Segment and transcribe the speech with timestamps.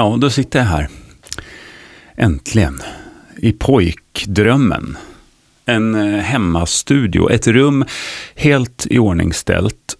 [0.00, 0.88] Ja, då sitter jag här.
[2.16, 2.80] Äntligen.
[3.36, 4.96] I pojkdrömmen.
[5.64, 7.84] En eh, hemmastudio, ett rum
[8.34, 9.96] helt iordningställt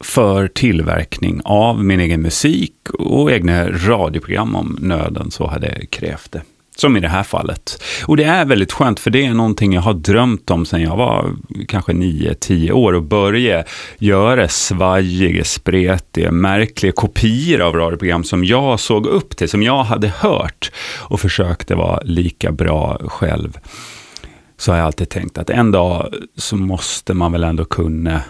[0.00, 6.42] för tillverkning av min egen musik och egna radioprogram om nöden så hade krävt det.
[6.80, 7.82] Som i det här fallet.
[8.06, 10.96] Och det är väldigt skönt för det är någonting jag har drömt om sedan jag
[10.96, 11.34] var
[11.68, 13.64] kanske 9-10 år och började
[13.98, 20.08] göra svajiga, spretiga, märkliga kopior av radioprogram som jag såg upp till, som jag hade
[20.08, 23.58] hört och försökte vara lika bra själv.
[24.56, 28.22] Så har jag alltid tänkt att en dag så måste man väl ändå kunna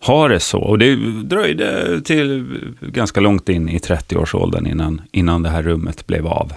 [0.00, 0.58] ha det så.
[0.58, 2.46] Och det dröjde till
[2.80, 6.52] ganska långt in i 30-årsåldern innan, innan det här rummet blev av.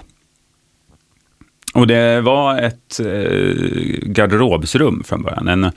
[1.79, 3.05] Och det var ett eh,
[4.03, 5.47] garderobsrum från början.
[5.47, 5.71] En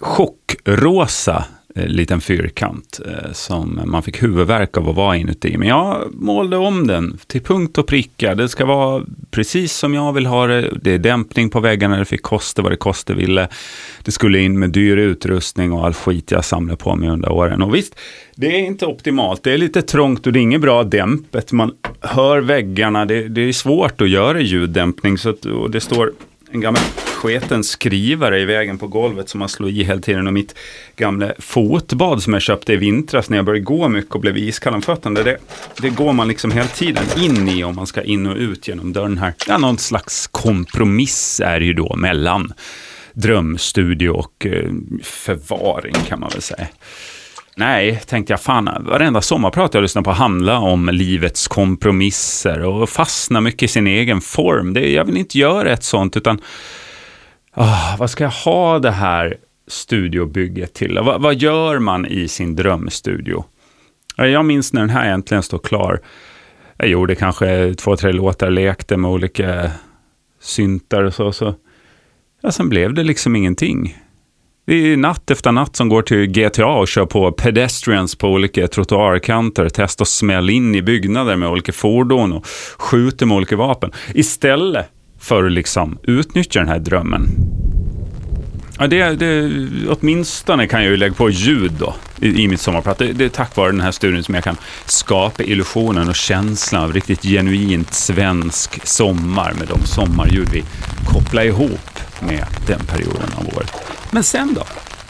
[0.00, 1.44] chockrosa
[1.76, 5.56] Eh, liten fyrkant eh, som man fick huvudvärk av att vara inuti.
[5.58, 8.34] Men jag målade om den till punkt och pricka.
[8.34, 10.72] Det ska vara precis som jag vill ha det.
[10.82, 13.48] Det är dämpning på väggarna, det fick kosta vad det kosta ville.
[14.02, 17.62] Det skulle in med dyr utrustning och all skit jag samlade på mig under åren.
[17.62, 17.94] Och visst,
[18.36, 19.42] det är inte optimalt.
[19.42, 21.52] Det är lite trångt och det är inget bra dämpet.
[21.52, 23.04] Man hör väggarna.
[23.04, 25.18] Det, det är svårt att göra ljuddämpning.
[25.18, 26.12] Så att, och det står
[26.50, 26.82] en gammal
[27.24, 30.26] sketen skrivare i vägen på golvet som man slår i hela tiden.
[30.26, 30.54] Och mitt
[30.96, 34.74] gamla fotbad som jag köpte i vintras när jag började gå mycket och blev iskall
[34.74, 35.22] om fötterna.
[35.22, 35.38] Det,
[35.80, 38.92] det går man liksom hela tiden in i om man ska in och ut genom
[38.92, 39.34] dörren här.
[39.48, 42.52] Ja, någon slags kompromiss är ju då mellan
[43.12, 44.70] drömstudio och eh,
[45.02, 46.66] förvaring kan man väl säga.
[47.56, 53.40] Nej, tänkte jag, fan, varenda sommarprat jag lyssnar på handlar om livets kompromisser och fastnar
[53.40, 54.74] mycket i sin egen form.
[54.74, 56.40] Det, jag vill inte göra ett sånt, utan
[57.54, 59.36] oh, vad ska jag ha det här
[59.68, 60.98] studiobygget till?
[61.02, 63.44] Vad, vad gör man i sin drömstudio?
[64.16, 66.00] Jag minns när den här äntligen står klar.
[66.76, 69.70] Jag gjorde kanske två, tre låtar, lekte med olika
[70.40, 71.32] syntar och så.
[71.32, 71.54] så.
[72.42, 73.98] Ja, sen blev det liksom ingenting.
[74.66, 78.68] Det är natt efter natt som går till GTA och kör på pedestrians på olika
[78.68, 82.46] trottoarkanter, testar att smälla in i byggnader med olika fordon och
[82.78, 83.92] skjuter med olika vapen.
[84.14, 84.86] Istället
[85.24, 87.28] för att liksom utnyttja den här drömmen.
[88.78, 89.50] Ja, det, det,
[89.88, 92.98] åtminstone kan jag ju lägga på ljud då i, i mitt sommarprat.
[92.98, 96.82] Det, det, är tack vare den här studien som jag kan skapa illusionen och känslan
[96.84, 100.64] av riktigt genuint svensk sommar med de sommarljud vi
[101.06, 103.72] kopplar ihop med den perioden av året.
[104.10, 104.62] Men sen då?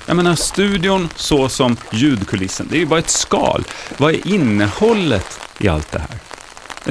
[0.06, 3.64] Jag menar, studion så som ljudkulissen, det är ju bara ett skal.
[3.97, 6.19] Vad är innehållet i allt det här?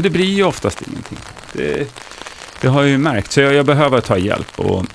[0.02, 1.18] Det blir ju oftast ingenting.
[1.54, 1.88] Det,
[2.64, 4.60] det har jag ju märkt, så jag, jag behöver ta hjälp.
[4.60, 4.86] Och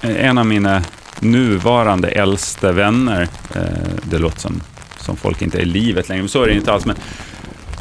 [0.00, 0.82] eh, en av mina
[1.20, 3.62] nuvarande äldsta vänner, eh,
[4.02, 4.62] det låter som,
[5.00, 6.86] som folk inte är i livet längre, men så är det inte alls.
[6.86, 6.96] Men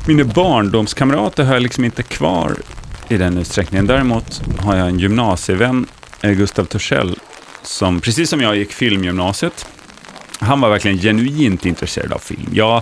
[0.07, 2.55] mina barndomskamrater har jag liksom inte kvar
[3.07, 3.87] i den utsträckningen.
[3.87, 5.87] Däremot har jag en gymnasievän,
[6.21, 7.19] eh, Gustav Torssell,
[7.63, 9.67] som precis som jag gick filmgymnasiet.
[10.39, 12.49] Han var verkligen genuint intresserad av film.
[12.53, 12.81] Jag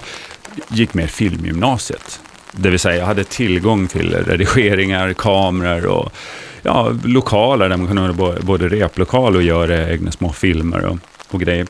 [0.69, 2.19] gick mer filmgymnasiet.
[2.51, 6.13] Det vill säga, jag hade tillgång till redigeringar, kameror och
[6.61, 10.97] ja, lokaler där man kunde ha både replokal och göra egna små filmer och,
[11.31, 11.67] och grejer.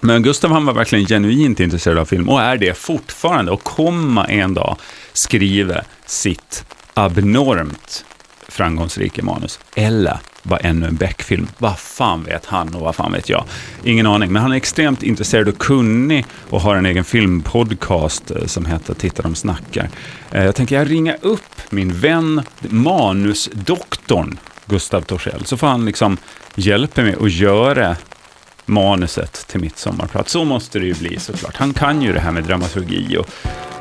[0.00, 4.30] Men Gustav han var verkligen genuint intresserad av film och är det fortfarande och kommer
[4.30, 4.76] en dag
[5.12, 6.64] skriva sitt
[6.94, 8.04] abnormt
[8.54, 9.58] framgångsrika manus.
[9.76, 11.48] Eller var ännu en Beck-film.
[11.58, 13.44] Vad fan vet han och vad fan vet jag?
[13.84, 18.46] Ingen aning, men han är extremt intresserad och kunnig och har en egen filmpodcast eh,
[18.46, 19.88] som heter Titta de snackar.
[20.30, 26.16] Eh, jag tänker jag ringa upp min vän, manusdoktorn Gustav Torssell, så får han liksom
[26.54, 27.96] hjälpa mig att göra
[28.66, 30.28] manuset till mitt sommarprat.
[30.28, 31.56] Så måste det ju bli såklart.
[31.56, 33.30] Han kan ju det här med dramaturgi och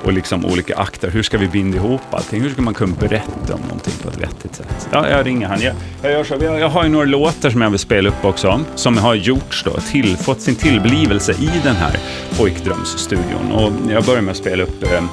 [0.03, 1.09] och liksom olika akter.
[1.09, 2.41] Hur ska vi binda ihop allting?
[2.41, 4.87] Hur ska man kunna berätta om någonting på ett vettigt sätt?
[4.91, 5.61] Ja, jag ringer han.
[5.61, 6.37] Jag, jag, gör så.
[6.41, 9.63] Jag, jag har ju några låtar som jag vill spela upp också, som har gjorts
[9.63, 11.97] då, till, fått sin tillblivelse i den här
[12.37, 13.51] pojkdrömsstudion.
[13.51, 15.03] Och jag börjar med att spela upp eh,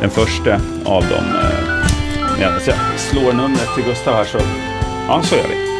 [0.00, 1.24] den första av dem.
[1.42, 2.62] Eh, jag
[2.96, 4.38] slår numret till Gustav här så,
[5.08, 5.79] ja, så gör vi.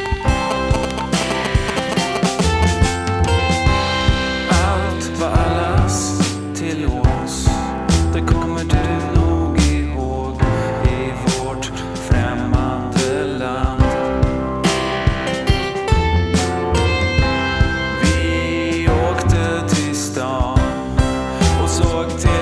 [22.10, 22.39] locked in.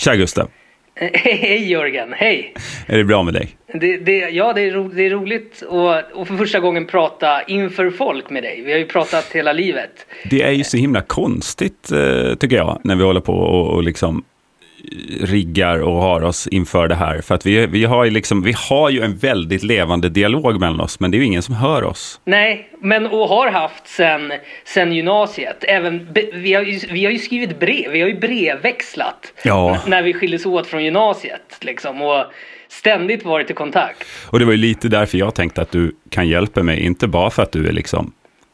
[0.00, 0.48] Tja Gustav.
[0.94, 2.54] Hej Jörgen, hej.
[2.86, 3.48] Är det bra med dig?
[3.74, 7.42] Det, det, ja, det är, ro, det är roligt att och för första gången prata
[7.42, 8.62] inför folk med dig.
[8.62, 10.06] Vi har ju pratat hela livet.
[10.30, 13.82] Det är ju så himla konstigt, eh, tycker jag, när vi håller på och, och
[13.82, 14.24] liksom
[15.20, 17.20] riggar och har oss inför det här.
[17.20, 20.80] För att vi, vi, har ju liksom, vi har ju en väldigt levande dialog mellan
[20.80, 22.20] oss, men det är ju ingen som hör oss.
[22.24, 24.32] Nej, men och har haft sen,
[24.64, 25.64] sen gymnasiet.
[25.68, 29.78] Även, vi, har ju, vi har ju skrivit brev, vi har ju brevväxlat ja.
[29.86, 31.58] när vi skildes åt från gymnasiet.
[31.60, 32.24] Liksom, och
[32.68, 34.04] ständigt varit i kontakt.
[34.26, 37.30] Och det var ju lite därför jag tänkte att du kan hjälpa mig, inte bara
[37.30, 38.12] för att du är liksom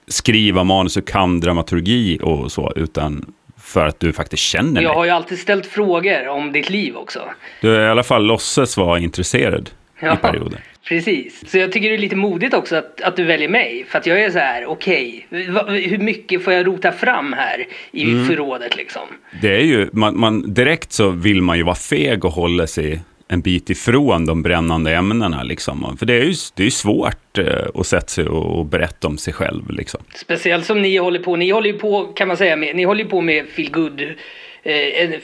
[0.08, 3.32] skriva manus och kan dramaturgi och så, utan
[3.66, 4.82] för att du faktiskt känner mig.
[4.82, 7.20] Jag har ju alltid ställt frågor om ditt liv också.
[7.60, 10.60] Du i alla fall låtsas vara intresserad ja, i perioder.
[10.88, 13.86] Precis, så jag tycker det är lite modigt också att, att du väljer mig.
[13.88, 17.67] För att jag är så här, okej, okay, hur mycket får jag rota fram här
[17.93, 18.26] i mm.
[18.26, 19.02] förrådet liksom?
[19.43, 23.00] Det är ju, man, man, direkt så vill man ju vara feg och hålla sig
[23.28, 25.42] en bit ifrån de brännande ämnena.
[25.42, 25.96] Liksom.
[25.98, 29.18] För det är ju det är svårt eh, att sätta sig och, och, berätta om
[29.18, 29.70] sig själv.
[29.70, 30.00] Liksom.
[30.14, 33.04] Speciellt som ni håller på, ni håller ju på kan man säga, med, ni håller
[33.04, 35.20] på med feel good eh, en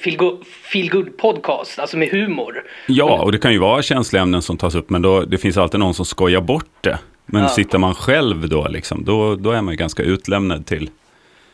[0.72, 2.62] feel good podcast, alltså med humor.
[2.86, 5.56] Ja, och det kan ju vara känsliga ämnen som tas upp, men då, det finns
[5.56, 6.98] alltid någon som skojar bort det.
[7.26, 7.48] Men ja.
[7.48, 10.90] sitter man själv då, liksom, då, då är man ju ganska utlämnad till,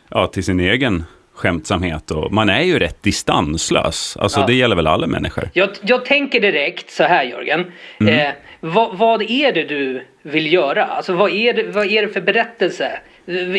[0.09, 1.05] ja, till sin egen
[1.39, 4.17] skämtsamhet och man är ju rätt distanslös.
[4.21, 4.47] Alltså ja.
[4.47, 5.51] det gäller väl alla människor.
[5.53, 7.73] Jag, jag tänker direkt så här Jörgen.
[8.01, 8.15] Mm.
[8.15, 10.85] Eh, vad, vad, är det du vill göra?
[10.85, 13.01] Alltså vad är det, vad är det för berättelse?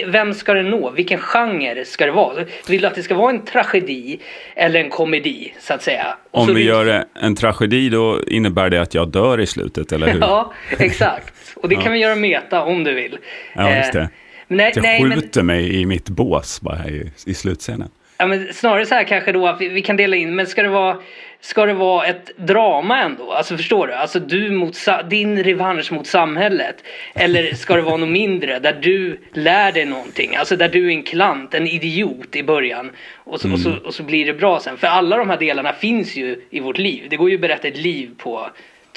[0.06, 0.90] Vem ska det nå?
[0.90, 2.46] Vilken genre ska det vara?
[2.68, 4.20] Vill du att det ska vara en tragedi
[4.56, 6.18] eller en komedi så att säga?
[6.32, 10.20] Om vi gör en tragedi då innebär det att jag dör i slutet, eller hur?
[10.22, 11.34] ja, exakt.
[11.56, 13.18] Och det kan vi göra meta om du vill.
[13.56, 14.10] Ja, just det.
[14.52, 15.46] Nej, jag nej, skjuter men...
[15.46, 17.90] mig i mitt bås bara i, i slutscenen.
[18.18, 20.64] Ja, men snarare så här kanske då att vi, vi, kan dela in, men ska
[20.64, 20.98] det vara
[21.42, 23.32] Ska det vara ett drama ändå?
[23.32, 23.94] Alltså förstår du?
[23.94, 24.78] Alltså du mot
[25.10, 26.84] din revansch mot samhället.
[27.16, 30.36] Eller ska det vara något mindre där du lär dig någonting?
[30.36, 32.92] Alltså där du är en klant, en idiot i början.
[33.16, 33.54] Och så, mm.
[33.54, 34.78] och så, och så blir det bra sen.
[34.78, 37.08] För alla de här delarna finns ju i vårt liv.
[37.10, 38.50] Det går ju att berätta ett liv på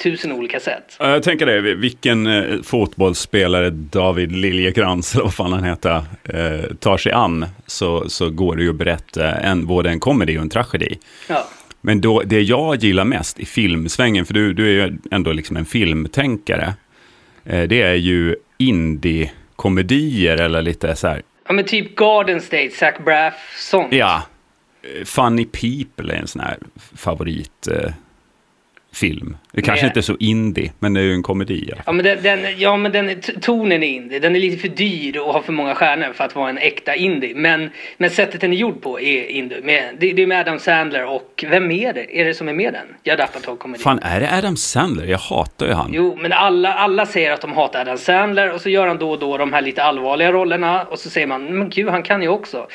[0.03, 0.95] tusen olika sätt.
[0.99, 6.97] Jag tänker det, vilken eh, fotbollsspelare David Liljekrantz, eller vad fan han heter, eh, tar
[6.97, 10.49] sig an, så, så går det ju att berätta en, både en komedi och en
[10.49, 10.99] tragedi.
[11.29, 11.47] Ja.
[11.81, 15.57] Men då, det jag gillar mest i filmsvängen, för du, du är ju ändå liksom
[15.57, 16.73] en filmtänkare,
[17.45, 21.21] eh, det är ju indie-komedier eller lite så här.
[21.47, 23.93] Ja men typ Garden State, Zach Braff, sånt.
[23.93, 24.23] Ja.
[25.05, 26.57] Funny People är en sån här
[26.95, 27.67] favorit
[28.93, 29.37] film.
[29.51, 29.89] Det kanske Nej.
[29.89, 31.69] inte är så indie, men det är ju en komedi.
[31.85, 34.19] Ja, men den, den, ja, men den, tonen är indie.
[34.19, 36.95] Den är lite för dyr och har för många stjärnor för att vara en äkta
[36.95, 37.35] indie.
[37.35, 39.61] Men, men sättet den är gjord på är indie.
[39.61, 42.19] Med, det, det är med Adam Sandler och vem är det?
[42.19, 42.85] Är det som är med den?
[43.03, 43.83] Judd Apatow-komedi.
[43.83, 45.05] Fan, är det Adam Sandler?
[45.05, 45.91] Jag hatar ju han.
[45.93, 49.11] Jo, men alla, alla säger att de hatar Adam Sandler och så gör han då
[49.11, 52.21] och då de här lite allvarliga rollerna och så säger man, men gud, han kan
[52.21, 52.67] ju också.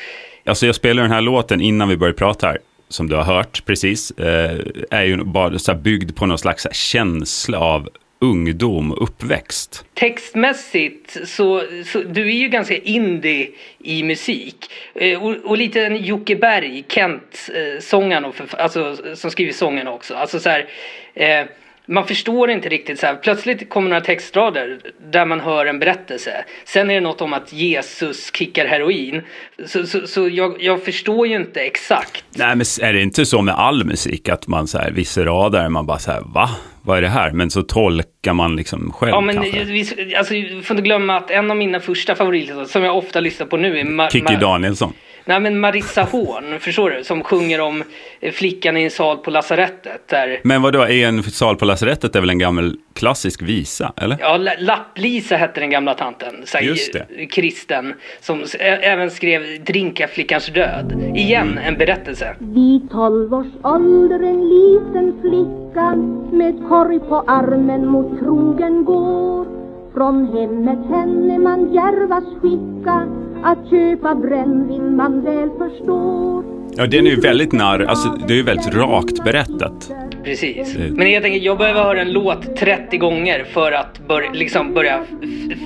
[0.45, 2.57] Alltså jag spelar den här låten innan vi börjar prata här
[2.89, 7.59] som du har hört precis, eh, är ju bara så byggd på någon slags känsla
[7.59, 9.85] av ungdom, uppväxt.
[9.93, 14.71] Textmässigt så, så du är ju ganska indie i musik.
[14.95, 20.15] Eh, och, och, lite en Jocke Berg, Kent-sångaren, eh, alltså, som skriver sångerna också.
[20.15, 20.67] Alltså så här,
[21.13, 21.45] eh,
[21.89, 23.15] man förstår inte riktigt så här.
[23.15, 24.79] Plötsligt kommer några textrader
[25.11, 26.45] där man hör en berättelse.
[26.65, 29.21] Sen är det något om att Jesus kickar heroin.
[29.65, 32.23] Så, så, så jag, jag, förstår ju inte exakt.
[32.35, 35.69] Nej, men är det inte så med all musik att man så här, vissa rader,
[35.69, 36.49] man bara så här, va?
[36.81, 37.31] Vad är det här?
[37.31, 41.51] Men så tolkar man liksom själv Ja, men vi, alltså, får inte glömma att en
[41.51, 44.93] av mina första favoriter som jag ofta lyssnar på nu är Ma Kikki Danielsson.
[45.29, 47.03] Nej men Marissa Horn, förstår du?
[47.03, 47.83] Som sjunger om
[48.19, 50.07] eh, flickan i en sal på lasarettet.
[50.07, 50.39] Där...
[50.43, 54.17] Men vad då är en sal på lasarettet är väl en gammal klassisk visa, eller?
[54.19, 56.41] Ja, Lapp-Lisa hette den gamla tanten.
[56.45, 57.25] Såhär, Just det.
[57.25, 57.93] Kristen.
[58.21, 61.13] Som även skrev Drinka flickans död.
[61.15, 62.35] Igen en berättelse.
[62.39, 65.95] Vid tolv års ålder en liten flicka
[66.37, 69.45] med korg på armen mot krogen går.
[69.93, 77.11] Från hemmet henne man djärvas skicka att köpa brännvin man väl förstår Ja, den är
[77.11, 79.91] ju väldigt narr, alltså det är ju väldigt rakt berättat.
[80.23, 80.77] Precis.
[80.89, 85.03] Men jag tänker, jag behöver höra en låt 30 gånger för att bör, liksom börja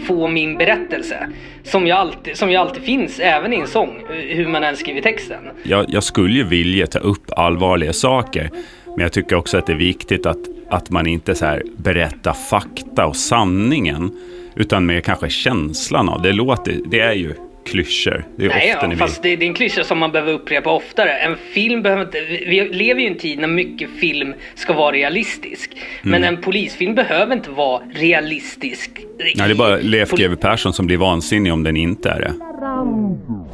[0.08, 1.28] få min berättelse.
[1.64, 5.02] Som ju, alltid, som ju alltid finns, även i en sång, hur man än skriver
[5.02, 5.44] texten.
[5.64, 8.50] Jag, jag skulle ju vilja ta upp allvarliga saker,
[8.86, 10.40] men jag tycker också att det är viktigt att,
[10.70, 14.12] att man inte så här berättar fakta och sanningen,
[14.56, 16.34] utan mer kanske känslan av det.
[16.34, 17.34] Låter, det är ju
[17.66, 18.26] klyschor.
[18.38, 20.34] Det är Nej, ofta ja, ni fast det, det är en klyscha som man behöver
[20.34, 21.12] upprepa oftare.
[21.18, 22.20] En film behöver inte...
[22.22, 25.78] Vi vi lever ju i en tid när mycket film ska vara realistisk.
[26.02, 26.36] Men Mm.
[26.36, 28.92] en polisfilm behöver inte vara realistisk.
[29.20, 32.34] Nej, det är bara Leif GW Persson som blir vansinnig om den inte är det.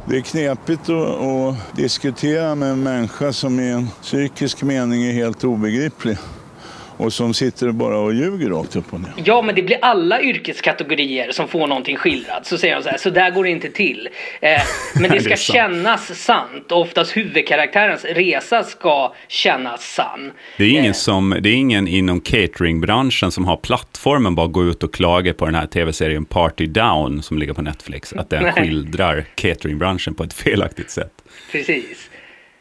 [0.08, 5.12] Det är knepigt att, att diskutera med en människa som i en psykisk mening är
[5.12, 6.16] helt obegriplig.
[7.00, 9.12] Och som sitter bara och ljuger rakt upp och ner.
[9.24, 12.46] Ja, men det blir alla yrkeskategorier som får någonting skildrat.
[12.46, 14.08] Så säger de så här, så där går det inte till.
[14.40, 14.50] Eh,
[14.94, 15.56] men det Det ska sant.
[15.56, 16.72] kännas sant.
[16.72, 20.32] Och oftast huvudkaraktärens resa ska kännas sann.
[20.56, 24.64] Det är ingen, Eh, som, det är ingen inom cateringbranschen som har plattformen bara gå
[24.64, 28.12] ut och klaga på den här tv-serien Party Down som ligger på Netflix.
[28.12, 28.52] Att den Nej.
[28.52, 31.12] skildrar cateringbranschen på ett felaktigt sätt.
[31.52, 32.10] Precis.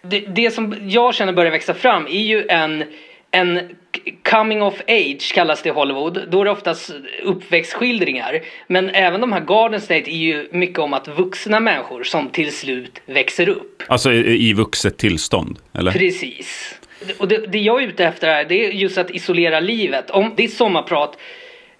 [0.02, 2.84] Det, det som jag känner börjar växa fram är ju en,
[3.32, 3.76] en
[4.24, 6.28] coming of age kallas det i Hollywood.
[6.30, 6.92] Då är det oftast
[7.24, 8.42] uppväxtskildringar.
[8.68, 12.52] Men även de här Garden State är ju mycket om att vuxna människor som till
[12.52, 13.84] slut växer upp.
[13.88, 15.92] Alltså i, i vuxet tillstånd, eller?
[15.92, 16.80] Precis.
[17.18, 20.10] Och det, det jag är ute efter här det är just att isolera livet.
[20.10, 21.18] Om ditt sommarprat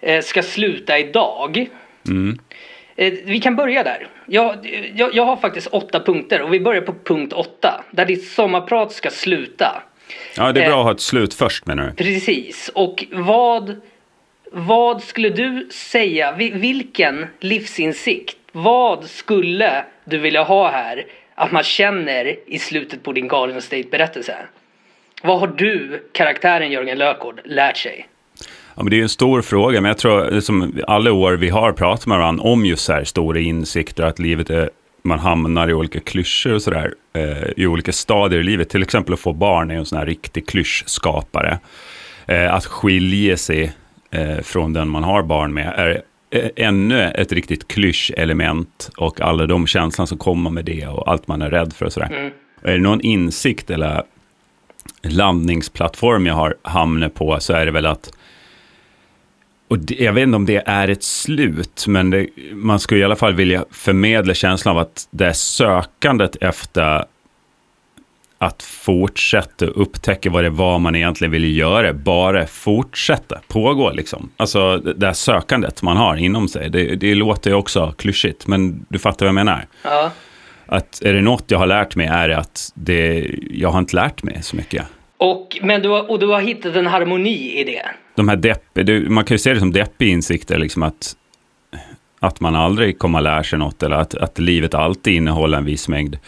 [0.00, 1.66] eh, ska sluta idag.
[2.96, 4.08] Eh, vi kan börja där.
[4.26, 4.56] Jag,
[4.94, 7.84] jag, jag har faktiskt åtta punkter och vi börjar på punkt åtta.
[7.90, 9.82] Där ditt sommarprat ska sluta.
[10.36, 10.70] Ja, det är Eh.
[10.70, 12.04] bra att ha ett slut först menar du?
[12.04, 12.70] Precis.
[12.74, 13.80] Och vad,
[14.52, 21.62] vad skulle du säga, vi- vilken livsinsikt, vad skulle du vilja ha här att man
[21.62, 24.36] känner i slutet på din Garden State-berättelse?
[25.22, 28.06] Vad har du, karaktären Jörgen Lökgård, lärt sig?
[28.76, 31.72] Ja, men det är en stor fråga, men jag tror som alla år vi har
[31.72, 34.70] pratat med varandra om just så här stora insikter, att livet är,
[35.02, 38.68] man hamnar i olika klyschor och sådär, eh, i olika stadier i livet.
[38.68, 41.58] Till exempel att få barn är en sån här riktig klyschskapare.
[42.26, 43.72] Eh, att skilja sig
[44.10, 49.46] eh, från den man har barn med är eh, ännu ett riktigt klyschelement och alla
[49.46, 52.32] de känslor som kommer med det och allt man är rädd för och sådär.
[52.62, 54.02] Är det någon insikt eller
[55.02, 58.12] landningsplattform jag har hamnat på så är det väl att
[59.70, 63.04] och det, jag vet inte om det är ett slut, men det, man skulle i
[63.04, 67.04] alla fall vilja förmedla känslan av att det är sökandet efter
[68.38, 74.30] att fortsätta upptäcka vad det var man egentligen ville göra, bara fortsätta, pågå liksom.
[74.36, 78.46] Alltså det det här sökandet man har inom sig, det, det låter ju också klyschigt,
[78.46, 79.66] men du fattar vad jag menar.
[79.82, 80.10] Ja.
[80.66, 83.96] Att är det något jag har lärt mig är det att det, jag har inte
[83.96, 84.86] lärt mig så mycket.
[85.16, 87.82] Och, men du har, och du har hittat en harmoni i det
[88.20, 91.16] de här depp, det, man kan ju se det som deppiga insikter, liksom att,
[92.20, 95.64] att man aldrig kommer att lära sig något, eller att, att livet alltid innehåller en
[95.64, 96.18] viss mängd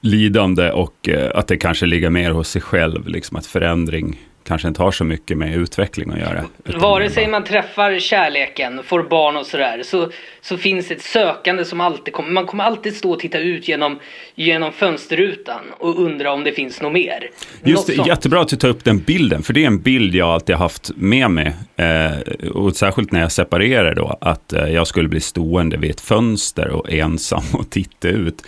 [0.00, 4.68] lidande och eh, att det kanske ligger mer hos sig själv, liksom att förändring kanske
[4.68, 6.44] inte har så mycket med utveckling att göra.
[6.64, 10.10] Vare sig bara- man träffar kärleken, får barn och sådär så,
[10.40, 12.30] så finns ett sökande som alltid kommer.
[12.30, 13.98] Man kommer alltid stå och titta ut genom,
[14.34, 17.30] genom fönsterrutan och undra om det finns något mer.
[17.64, 20.14] Just Något det, jättebra att du tar upp den bilden, för det är en bild
[20.14, 21.52] jag alltid har haft med mig.
[21.76, 26.00] Eh, och särskilt när jag separerar då, att eh, jag skulle bli stående vid ett
[26.00, 28.42] fönster och ensam och titta ut.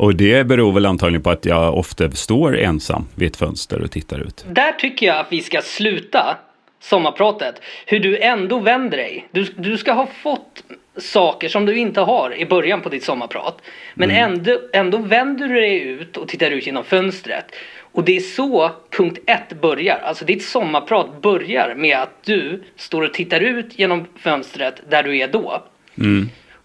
[0.00, 3.90] Och det beror väl antagligen på att jag ofta står ensam vid ett fönster och
[3.90, 4.44] tittar ut.
[4.48, 6.36] Där tycker jag att vi ska sluta
[6.82, 7.54] sommarpratet.
[7.86, 9.28] Hur du ändå vänder dig.
[9.32, 10.64] Du, du ska ha fått
[10.96, 13.62] saker som du inte har i början på ditt sommarprat.
[13.94, 17.44] Men ändå, ändå vänder du dig ut och tittar ut genom fönstret.
[17.92, 19.98] Och det är så punkt ett börjar.
[19.98, 25.18] Alltså ditt sommarprat börjar med att du står och tittar ut genom fönstret där du
[25.18, 25.62] är då.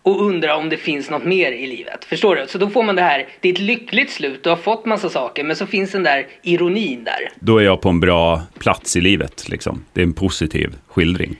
[0.05, 2.05] Och undrar om det finns något mer i livet.
[2.05, 2.47] Förstår du?
[2.47, 5.09] Så då får man det här, det är ett lyckligt slut, du har fått massa
[5.09, 7.29] saker men så finns den där ironin där.
[7.39, 9.85] Då är jag på en bra plats i livet, liksom.
[9.93, 11.35] Det är en positiv skildring.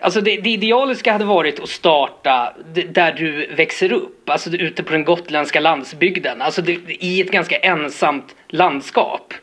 [0.00, 2.54] Alltså det, det idealiska hade varit att starta
[2.88, 7.56] där du växer upp, alltså ute på den gotländska landsbygden, alltså det, i ett ganska
[7.56, 9.34] ensamt landskap.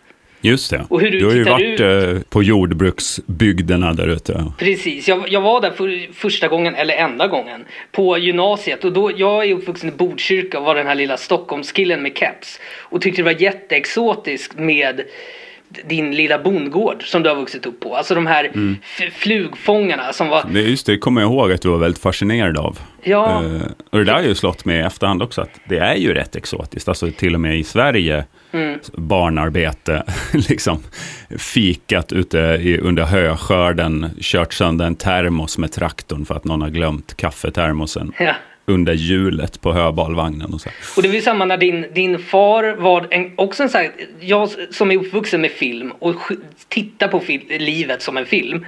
[0.47, 0.85] Just det.
[0.89, 4.45] Och hur du har ju varit eh, på jordbruksbygderna där ute.
[4.57, 9.11] Precis, jag, jag var där för, första gången, eller enda gången, på gymnasiet och då,
[9.17, 13.21] jag är uppvuxen i Botkyrka och var den här lilla Stockholmskillen med keps och tyckte
[13.21, 15.01] det var jätteexotiskt med
[15.89, 17.95] din lilla bondgård som du har vuxit upp på.
[17.95, 18.51] Alltså de här
[18.83, 20.45] f- flugfångarna som var...
[20.53, 22.79] Det, just det, kommer jag ihåg att du var väldigt fascinerad av.
[23.03, 23.43] Ja.
[23.43, 26.13] Eh, och det där har ju slått mig i efterhand också, att det är ju
[26.13, 26.87] rätt exotiskt.
[26.87, 28.79] Alltså till och med i Sverige, Mm.
[28.93, 30.03] barnarbete,
[30.49, 30.83] liksom
[31.37, 36.69] fikat ute i, under höskörden, kört sönder en termos med traktorn för att någon har
[36.69, 38.33] glömt kaffetermosen Ja.
[38.71, 40.69] Under hjulet på höbalvagnen och så.
[40.95, 43.91] Och det var ju samma när din, din far var en, också en sån här,
[44.19, 46.15] jag som är uppvuxen med film och
[46.67, 47.21] tittar på
[47.59, 48.65] livet som en film.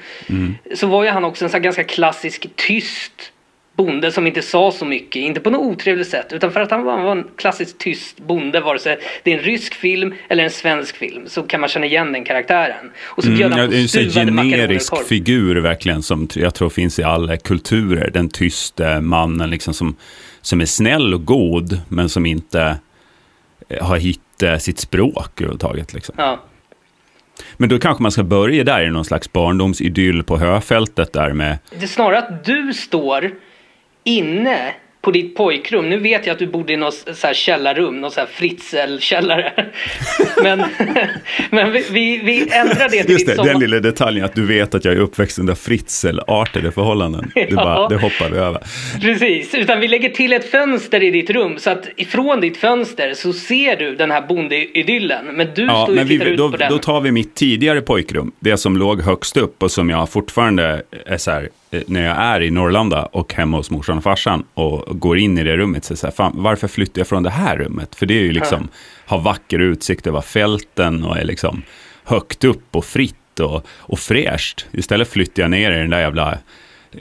[0.76, 3.32] Så var ju han också en sån här ganska klassisk tyst
[3.80, 6.84] bonde som inte sa så mycket, inte på något otrevligt sätt, utan för att han
[6.84, 10.98] var, en klassiskt tyst bonde, vare sig det är en rysk film eller en svensk
[10.98, 12.92] film, så kan man känna igen den karaktären.
[13.06, 16.56] Och så bjöd Mm, han på en stuvade makaroner och generisk figur verkligen som jag
[16.56, 18.10] tror finns i alla kulturer.
[18.14, 19.96] Den tyste mannen liksom som,
[20.42, 22.78] som är snäll och god men som inte
[23.70, 25.94] eh, har hittat sitt språk överhuvudtaget.
[25.94, 26.16] Liksom.
[26.18, 26.44] Ja.
[27.58, 31.58] Men då kanske man ska börja där i någon slags barndomsidyll på höfältet där med
[31.70, 33.32] Det är snarare att du står
[34.10, 35.90] inne på ditt pojkrum.
[35.90, 39.54] Nu vet jag att du bodde i något så här källarrum, någon så här Fritzl-källare.
[40.44, 40.64] men
[41.50, 43.60] men vi, vi, vi ändrar det till Just det, den sommar...
[43.60, 47.32] lilla detaljen att du vet att jag är uppväxt under Fritzl-artade förhållanden.
[47.36, 47.56] Det, Ja.
[47.56, 48.62] bara, det hoppar vi över.
[49.02, 53.14] Precis, utan vi lägger till ett fönster i ditt rum så att ifrån ditt fönster
[53.14, 55.26] så ser du den här bondeidyllen.
[55.26, 56.72] Men du Ja, står men och vi, tittar ut då, på den.
[56.72, 60.82] då tar vi mitt tidigare pojkrum, det som låg högst upp och som jag fortfarande
[61.06, 61.50] är så här,
[61.88, 65.44] när jag är i Norrlanda och hemma hos morsan och farsan och går in i
[65.44, 67.96] det rummet, så är det så här, fan, varför flyttar jag från det här rummet?
[67.96, 68.68] För det är ju liksom,
[69.06, 71.62] har vacker utsikt över fälten och är liksom
[72.04, 74.66] högt upp och fritt och, och fräscht.
[74.72, 76.38] Istället flyttar jag ner i den där jävla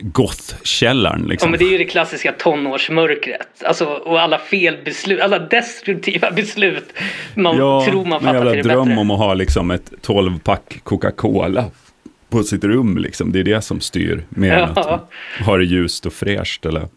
[0.01, 1.21] gothkällaren.
[1.23, 1.51] Ja, Liksom.
[1.51, 3.63] men det är ju det klassiska tonårsmörkret.
[3.65, 6.93] Alltså, och alla felbeslut, alla destruktiva beslut
[7.35, 9.01] man tror man fattar till det dröm bättre.
[9.01, 11.65] om att ha liksom ett 12-pack Coca-Cola
[12.29, 12.99] på sitt rum.
[12.99, 13.33] Liksom.
[13.33, 14.25] Det är det som styr.
[14.29, 14.65] Mer än Ja.
[15.39, 16.89] att ha det ljust och fräscht eller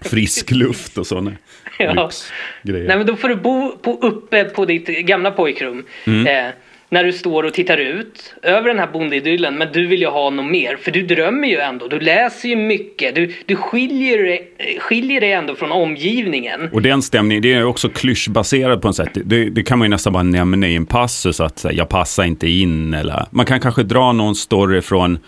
[0.00, 1.32] frisk luft och sådana
[1.78, 1.92] Ja.
[2.04, 2.88] lyxgrejer.
[2.88, 5.84] Nej men då får du bo på, uppe på ditt gamla pojkrum.
[6.06, 6.26] Mm.
[6.46, 6.52] Eh,
[6.92, 9.54] när du står och tittar ut över den här bondeidyllen.
[9.58, 10.76] Men du vill ju ha något mer.
[10.76, 11.88] För du drömmer ju ändå.
[11.88, 13.14] Du läser ju mycket.
[13.14, 16.68] Du, du skiljer, dig- skiljer dig ändå från omgivningen.
[16.72, 19.10] Och den stämningen, det är också klyschbaserad på något sätt.
[19.24, 22.48] Det, det kan man ju nästan bara nämna i en passus att jag passar inte
[22.48, 25.18] in eller man kan kanske dra någon story från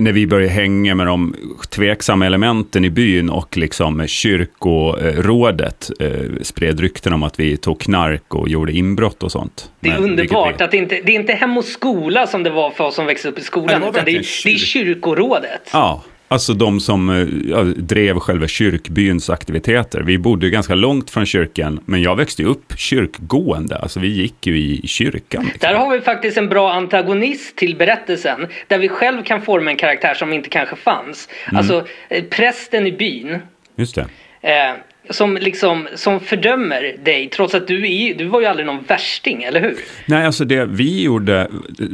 [0.00, 1.34] när vi började hänga med de
[1.70, 6.10] tveksamma elementen i byn och liksom kyrkorådet eh,
[6.42, 9.70] spred rykten om att vi tog knark och gjorde inbrott och sånt.
[9.80, 12.42] Det är Men, underbart vi- att det inte det är inte hem och skola som
[12.42, 13.80] det var för oss som växte upp i Nej, skolan.
[13.80, 15.70] det var utan det är, det är kyr- kyrkorådet.
[15.72, 20.00] Ja, alltså de som eh, ja, drev själva kyrkbyns aktiviteter.
[20.00, 23.76] Vi bodde ganska långt från kyrkan, men jag växte upp kyrkgående.
[23.76, 25.44] Alltså vi gick ju i kyrkan.
[25.44, 25.58] Liksom.
[25.60, 28.46] Där har vi faktiskt en bra antagonist till berättelsen.
[28.66, 31.28] Där vi själv kan forma en karaktär som inte kanske fanns.
[31.44, 31.58] Mm.
[31.58, 33.38] Alltså eh, prästen i byn.
[33.76, 34.06] Just det.
[34.40, 34.74] Eh,
[35.12, 39.42] som liksom som fördömer dig trots att du, är, du var ju aldrig någon värsting,
[39.42, 39.76] eller hur?
[40.06, 41.48] Nej, alltså det vi gjorde,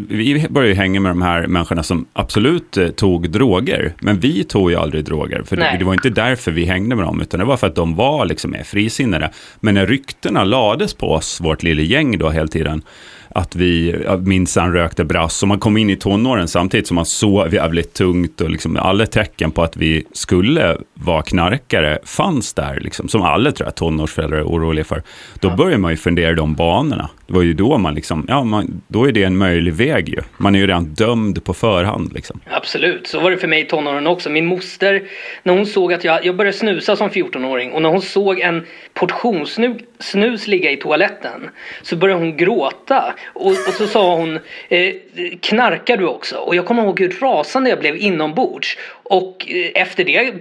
[0.09, 4.71] vi började hänga med de här människorna som absolut eh, tog droger, men vi tog
[4.71, 7.47] ju aldrig droger, för det, det var inte därför vi hängde med dem, utan det
[7.47, 9.31] var för att de var liksom mer frisinnade.
[9.61, 12.83] Men när ryktena lades på oss, vårt lilla gäng då hela tiden,
[13.31, 17.55] att vi minsann rökte brass och man kom in i tonåren samtidigt som man sov
[17.55, 23.09] jävligt tungt och liksom alla tecken på att vi skulle vara knarkare fanns där, liksom,
[23.09, 25.03] som alla tror jag tonårsföräldrar är oroliga för.
[25.41, 27.11] Då börjar man ju fundera i de banorna.
[27.29, 30.17] Det var ju då man liksom, ja, man, då är det en möjlig väg ju.
[30.37, 32.41] Man är ju redan dömd på förhand liksom.
[32.51, 34.31] Absolut, så var det för mig i tonåren också.
[34.31, 35.03] Min moster,
[35.43, 38.67] när hon såg att jag, jag började snusa som 14-åring och när hon såg en
[38.95, 41.51] portion snus, snus ligga i toaletten
[41.83, 44.39] så började hon gråta och, och så sa hon
[44.69, 44.95] eh,
[45.41, 46.37] knarkar du också?
[46.37, 48.77] Och jag kommer ihåg hur rasande jag blev inombords.
[49.09, 50.33] Och eh, efter det,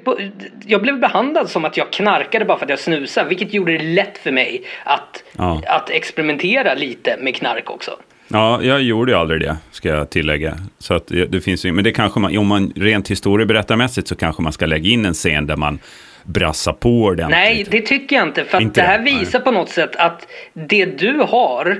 [0.66, 3.84] jag blev behandlad som att jag knarkade bara för att jag snusade vilket gjorde det
[3.84, 5.62] lätt för mig att, Ja.
[5.68, 7.92] att experimentera lite med knark också.
[8.28, 10.58] Ja, jag gjorde ju aldrig det, ska jag tillägga.
[10.80, 14.42] Så att det, finns ju, men det kanske man, om man rent historieberättarmässigt så kanske
[14.42, 15.80] man ska lägga in en scen där man
[16.24, 17.30] brassar på ordentligt.
[17.30, 18.46] Nej, det tycker jag inte.
[18.46, 21.78] För att Inte det här visar på något sätt att det du har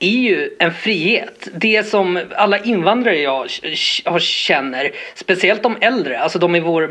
[0.00, 1.48] är ju en frihet.
[1.54, 3.50] Det som alla invandrare jag
[4.20, 6.86] känner, speciellt de äldre, alltså de i vår,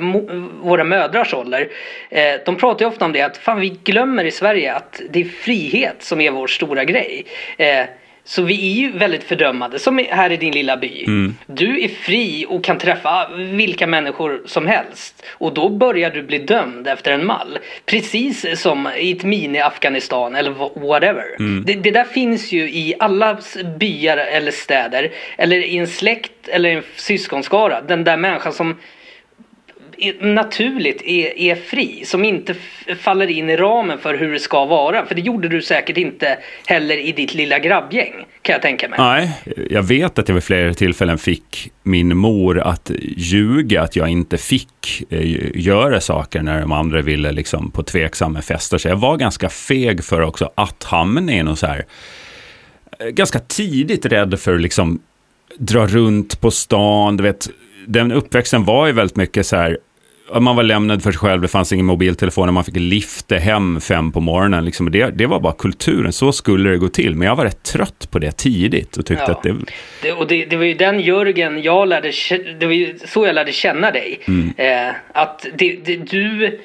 [0.63, 1.69] våra mödrars ålder,
[2.09, 5.19] eh, de pratar ju ofta om det att fan vi glömmer i Sverige att det
[5.19, 7.25] är frihet som är vår stora grej.
[7.57, 7.85] Eh,
[8.29, 11.05] så vi är ju väldigt fördömande, som här i din lilla by.
[11.47, 15.25] Du är fri och kan träffa vilka människor som helst.
[15.29, 17.59] Och då börjar du bli dömd efter en mall.
[17.85, 21.25] Precis som i ett mini-Afghanistan eller wha- whatever.
[21.65, 23.37] Det, det där finns ju i alla
[23.79, 25.11] byar eller städer.
[25.37, 27.81] Eller i en släkt eller en syskonskara.
[27.81, 28.75] Den där människan som
[30.21, 32.05] naturligt är, är fri.
[32.05, 32.55] Som inte
[32.99, 35.05] faller in i ramen för hur det ska vara.
[35.05, 38.13] För det gjorde du säkert inte heller i ditt lilla grabbgäng.
[38.41, 38.99] Kan jag tänka mig.
[38.99, 39.31] Nej,
[39.69, 44.37] jag vet att jag vid flera tillfällen fick min mor att ljuga att jag inte
[44.37, 48.77] fick eh, göra saker när de andra ville liksom på tveksamma fester.
[48.77, 51.85] Så jag var ganska feg för också att hamna i någon så här,
[52.99, 54.99] eh, ganska tidigt rädd för att liksom
[55.57, 57.49] dra runt på stan, du vet,
[57.87, 59.77] den uppväxten var ju väldigt mycket så här,
[60.39, 64.11] man var lämnad för sig själv, det fanns ingen mobiltelefon, man fick lifta hem fem
[64.11, 64.65] på morgonen.
[64.65, 64.91] Liksom.
[64.91, 67.15] Det, det var bara kulturen, så skulle det gå till.
[67.15, 69.31] Men jag var rätt trött på det tidigt och tyckte Ja.
[69.31, 69.55] att det...
[70.01, 72.11] Det, och det, det var ju den Jörgen jag lärde
[72.59, 74.19] det var ju så jag lärde känna dig.
[74.27, 74.53] Mm.
[74.57, 76.59] Eh, att det, det, du,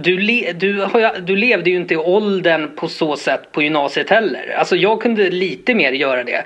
[0.00, 0.86] du, le, du,
[1.26, 4.54] du levde ju inte i åldern på så sätt på gymnasiet heller.
[4.58, 6.44] Alltså jag kunde lite mer göra det.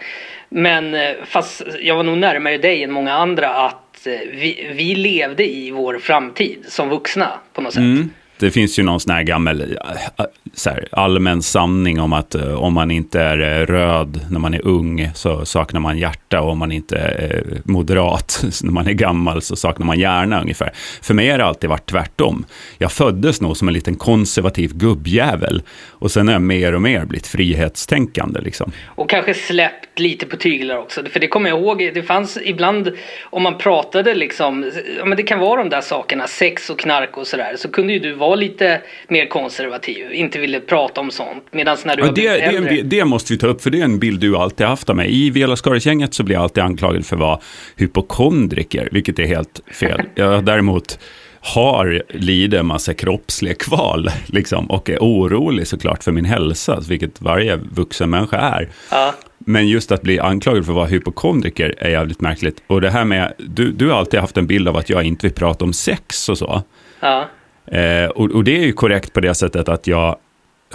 [0.48, 4.94] Men eh, fast jag var nog närmare dig än många andra att Eh, vi, vi
[4.94, 7.80] levde i vår framtid som vuxna på något sätt.
[7.80, 8.10] Mm.
[8.38, 12.54] Det finns ju någon sån här gammal eh, så här, allmän sanning om att eh,
[12.54, 16.50] om man inte är eh, röd när man är ung så saknar man hjärta och
[16.50, 20.72] om man inte är eh, moderat när man är gammal så saknar man hjärna ungefär.
[21.02, 22.46] För mig har det alltid varit tvärtom.
[22.78, 27.04] Jag föddes nog som en liten konservativ gubbjävel och sen har jag mer och mer
[27.04, 28.72] blivit frihetstänkande liksom.
[28.86, 31.04] Och kanske släppt lite på tyglar också.
[31.12, 32.92] För det kommer jag ihåg, det fanns ibland
[33.22, 37.16] om man pratade liksom, ja men det kan vara de där sakerna, sex och knark
[37.16, 37.54] och sådär.
[37.56, 41.44] Så kunde ju du vara lite mer konservativ, inte ville prata om sånt.
[41.50, 42.82] Medan när du Ja, det, äldre.
[42.82, 45.26] det måste vi ta upp, för det är en bild du alltid haft av mig.
[45.26, 47.38] I Vela Skaris-gänget så blir jag alltid anklagad för att vara
[47.76, 50.02] hypokondriker, vilket är helt fel.
[50.14, 50.98] Jag däremot
[51.40, 57.20] har, lider en massa kroppsliga kval, liksom, och är orolig såklart för min hälsa, vilket
[57.20, 58.68] varje vuxen människa är.
[58.90, 59.14] Ja.
[59.38, 62.62] Men just att bli anklagad för att vara hypokondriker är jävligt märkligt.
[62.66, 65.26] Och det här med, du, du har alltid haft en bild av att jag inte
[65.26, 66.62] vill prata om sex och så.
[67.00, 67.28] Ja.
[67.66, 70.16] Eh, och, och det är ju korrekt på det sättet att jag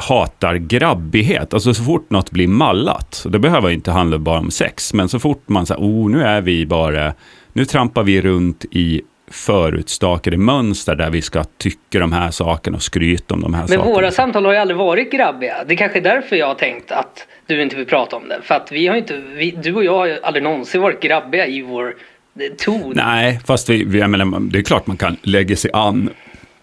[0.01, 1.53] hatar grabbighet.
[1.53, 5.09] Alltså så fort något blir mallat, och det behöver inte handla bara om sex, men
[5.09, 7.13] så fort man säger, oh nu är vi bara,
[7.53, 12.83] nu trampar vi runt i förutstakade mönster där vi ska tycka de här sakerna och
[12.83, 13.85] skryta om de här Men sakerna.
[13.85, 15.63] våra samtal har ju aldrig varit grabbiga.
[15.67, 18.39] Det är kanske är därför jag har tänkt att du inte vill prata om det.
[18.43, 21.47] För att vi har inte, vi, du och jag har ju aldrig någonsin varit grabbiga
[21.47, 21.95] i vår
[22.39, 22.93] eh, ton.
[22.95, 26.09] Nej, fast vi, vi, menar, det är klart man kan lägga sig an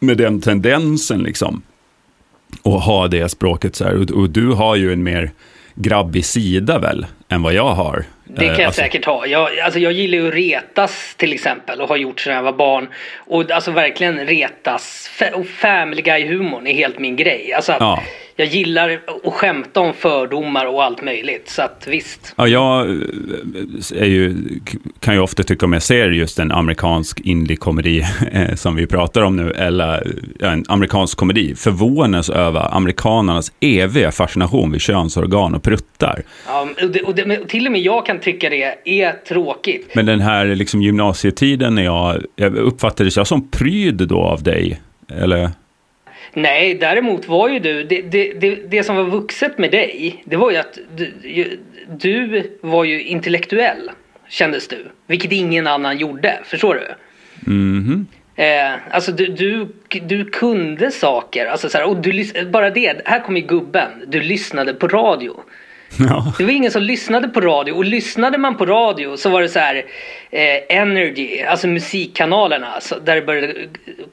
[0.01, 1.63] med den tendensen liksom.
[2.63, 3.95] Och ha det språket så här.
[3.95, 5.33] Och, och du har ju en mer
[5.75, 8.05] grabbig sida väl, än vad jag har.
[8.25, 9.27] Det kan Eh, jag alltså- säkert ha.
[9.27, 12.53] Jag, alltså jag gillar ju att retas till exempel och har gjort sedan jag var
[12.53, 12.89] barn.
[13.17, 15.11] Och alltså verkligen retas.
[15.35, 17.53] Och Family Guy-humorn är helt min grej.
[17.53, 18.03] Alltså att Ja.
[18.37, 21.49] jag gillar att skämta om fördomar och allt möjligt.
[21.51, 22.35] Så att visst.
[22.37, 22.89] Ja, jag
[23.97, 24.35] eh, ju,
[25.01, 29.23] kan ju ofta tycka om jag ser just en amerikansk indie-komedi eh, som vi pratar
[29.23, 35.63] om nu, eller ja, en amerikansk komedi, förvånas över amerikanernas eviga fascination vid könsorgan och
[35.63, 36.23] pruttar.
[36.47, 39.95] Ja, och det, och det, till och med jag kan tycka det är tråkigt.
[39.95, 44.81] Men den här liksom gymnasietiden när jag, jag uppfattades jag som pryd då av dig?
[45.09, 45.51] Eller?
[46.33, 50.37] Nej, däremot var ju du, det, det, det, det som var vuxet med dig, det
[50.37, 51.59] var ju att du,
[52.01, 53.91] du var ju intellektuell,
[54.29, 54.87] kändes du.
[55.07, 56.95] Vilket ingen annan gjorde, förstår du?
[57.53, 58.07] Mhm.
[58.37, 59.69] Eh, alltså du, du,
[60.01, 64.75] du kunde saker, alltså så här, och du, bara det, här kommer gubben, du lyssnade
[64.75, 65.41] på radio.
[65.97, 66.33] Ja.
[66.39, 69.49] Det var ingen som lyssnade på radio och lyssnade man på radio så var det
[69.49, 69.77] så här
[70.31, 73.55] eh, Energy, alltså musikkanalerna där det började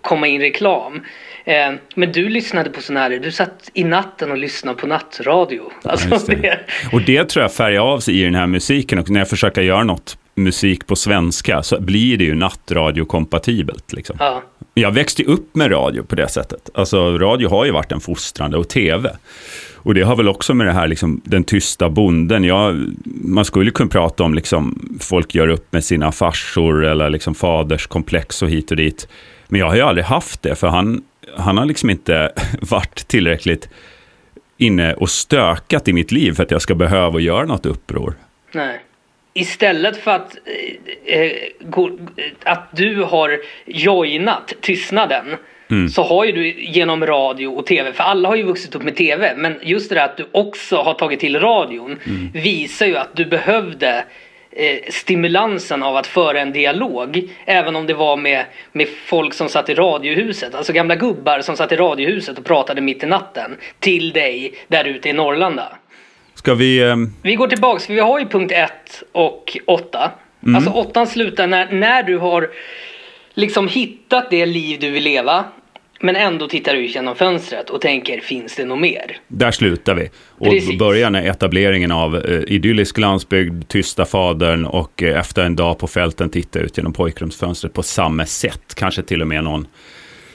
[0.02, 1.02] komma in reklam.
[1.46, 5.62] Eh, men du lyssnade på sån här, du satt i natten och lyssnade på nattradio.
[5.84, 6.36] Alltså Just det.
[6.36, 6.60] det.
[6.92, 9.00] Och det tror jag färgar av sig i den här musiken.
[9.00, 13.94] Och när jag försöker göra något musik på svenska så blir det ju nattradiokompatibelt.
[13.94, 14.16] Liksom.
[14.20, 14.44] Ja.
[14.74, 16.70] Jag växte upp med radio på det sättet.
[16.74, 19.16] Alltså radio har ju varit en fostrande och tv.
[19.86, 22.44] Och det har väl också med det här, liksom, den tysta bonden.
[22.44, 27.36] Jag, man skulle kunna prata om, liksom, folk gör upp med sina farsor eller liksom
[27.36, 29.08] faderskomplex och hit och dit.
[29.48, 31.04] Men jag har ju aldrig haft det, för han,
[31.38, 33.70] han har liksom inte varit tillräckligt
[34.58, 38.14] inne och stökat i mitt liv för att jag ska behöva göra något uppror.
[38.52, 38.82] Nej.
[39.34, 40.38] Istället för att,
[41.06, 42.00] eh, eh, gå,
[42.44, 45.26] att du har joinat tystnaden
[45.90, 48.96] så har ju du genom radio och tv, för alla har ju vuxit upp med
[48.96, 52.00] tv, men just det där att du också har tagit till radion
[52.34, 54.04] visar ju att du behövde
[54.52, 57.30] eh, stimulansen av att föra en dialog.
[57.46, 61.56] Även om det var med, med folk som satt i radiohuset, alltså gamla gubbar som
[61.58, 65.78] satt i radiohuset och pratade mitt i natten till dig där ute i Norrlanda.
[66.36, 66.80] Ska vi...
[66.80, 68.72] Eh, Vi går tillbaks, för vi har ju punkt 1
[69.12, 70.12] och 8.
[70.44, 70.56] Mm.
[70.56, 72.50] Alltså 8 slutar när, när du har
[73.36, 75.46] liksom hittat det liv du vill leva.
[76.00, 79.18] Men ändå tittar du ut genom fönstret och tänker, finns det något mer?
[79.28, 80.10] Där slutar vi.
[80.30, 80.80] Och Precis.
[80.80, 85.88] börjar när etableringen av eh, idyllisk landsbygd, tysta fadern och eh, efter en dag på
[85.88, 88.76] fälten titta ut genom pojkrumsfönstret på samma sätt.
[88.76, 89.68] Kanske till och med någon,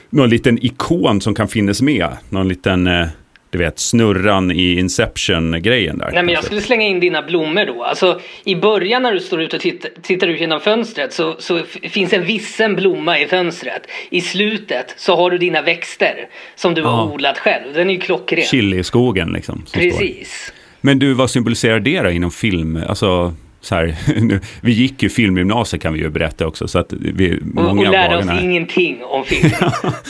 [0.09, 2.09] någon liten ikon som kan finnas med.
[2.29, 3.07] Någon liten eh,
[3.51, 6.11] du vet, snurran i Inception-grejen där.
[6.13, 7.83] Nej men jag skulle slänga in dina blommor då.
[7.83, 11.61] Alltså i början när du står ute och tittar, tittar ut genom fönstret så, så
[11.89, 13.81] finns en vissen blomma i fönstret.
[14.09, 16.87] I slutet så har du dina växter som du Ja.
[16.87, 17.73] har odlat själv.
[17.73, 18.43] Den är ju klockren.
[18.45, 19.55] Chili-skogen liksom.
[19.55, 19.79] som står.
[19.79, 20.53] Precis.
[20.81, 22.79] Men du, vad symboliserar det då inom film?
[22.87, 26.93] Alltså, så här, nu, vi gick ju filmgymnasiet kan vi ju berätta också, så att
[26.93, 29.51] vi, Och, många och lärde oss dagarna- ingenting om film.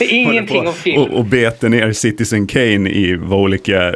[0.00, 1.02] ingenting på om film.
[1.02, 3.94] Och, och bete ner Citizen Kane i vad olika eh,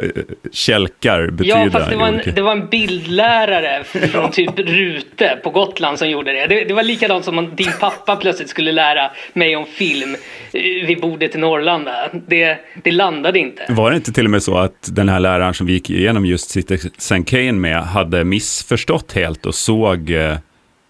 [0.51, 1.57] kälkar betyder.
[1.63, 5.99] Ja, fast det var, en, olika- det var en bildlärare från typ Rute på Gotland
[5.99, 6.47] som gjorde det.
[6.47, 10.15] Det, det var likadant som om din pappa plötsligt skulle lära mig om film
[10.53, 12.09] eh, vid bordet i Norrlanda.
[12.27, 13.65] Det, det landade inte.
[13.69, 16.25] Var det inte till och med så att den här läraren som vi gick igenom
[16.25, 20.37] just Citizen Kane med hade missförstått helt och såg, eh,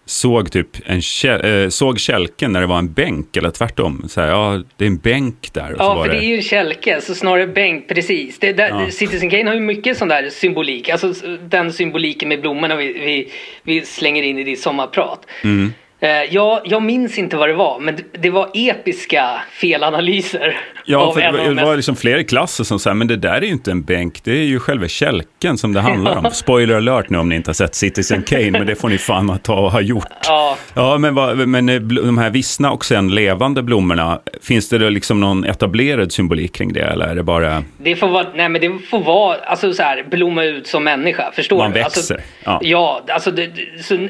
[0.06, 1.00] såg typ en
[1.44, 4.04] eh, såg kälken när det var en bänk eller tvärtom.
[4.08, 5.74] Så här, ja, det är en bänk där.
[5.78, 8.38] Ja, för det är ju en kälke, så snarare bänk, precis.
[8.38, 8.90] Det där, Ja.
[8.90, 10.88] Citizen Kane har ju mycket sån där symbolik.
[10.88, 11.14] Alltså
[11.48, 15.26] den symboliken med blommorna vi, vi, vi slänger in i ditt sommarprat.
[15.44, 15.72] Mm.
[16.00, 20.60] Eh, jag, jag minns inte vad det var, men det, var episka felanalyser.
[20.84, 23.48] Ja, för det det var liksom flera klassen som sa, men det där är ju
[23.48, 26.30] inte en bänk, det är ju själva kälken som det handlar om.
[26.30, 29.38] Spoiler alert nu om ni inte har sett Citizen Kane, men det får ni fan
[29.38, 30.06] ta och ha gjort.
[30.26, 34.78] Ja, Ja, men, vad, men eh, de här vissna och sen levande blommorna, finns det
[34.78, 37.64] då liksom någon etablerad symbolik kring det, eller är det bara...
[37.78, 41.32] det får vara, nej men det får vara, alltså så här, blomma ut som människa,
[41.34, 41.82] förstår Man du?
[41.82, 42.60] Alltså, växer, ja.
[42.62, 43.50] ja, alltså det,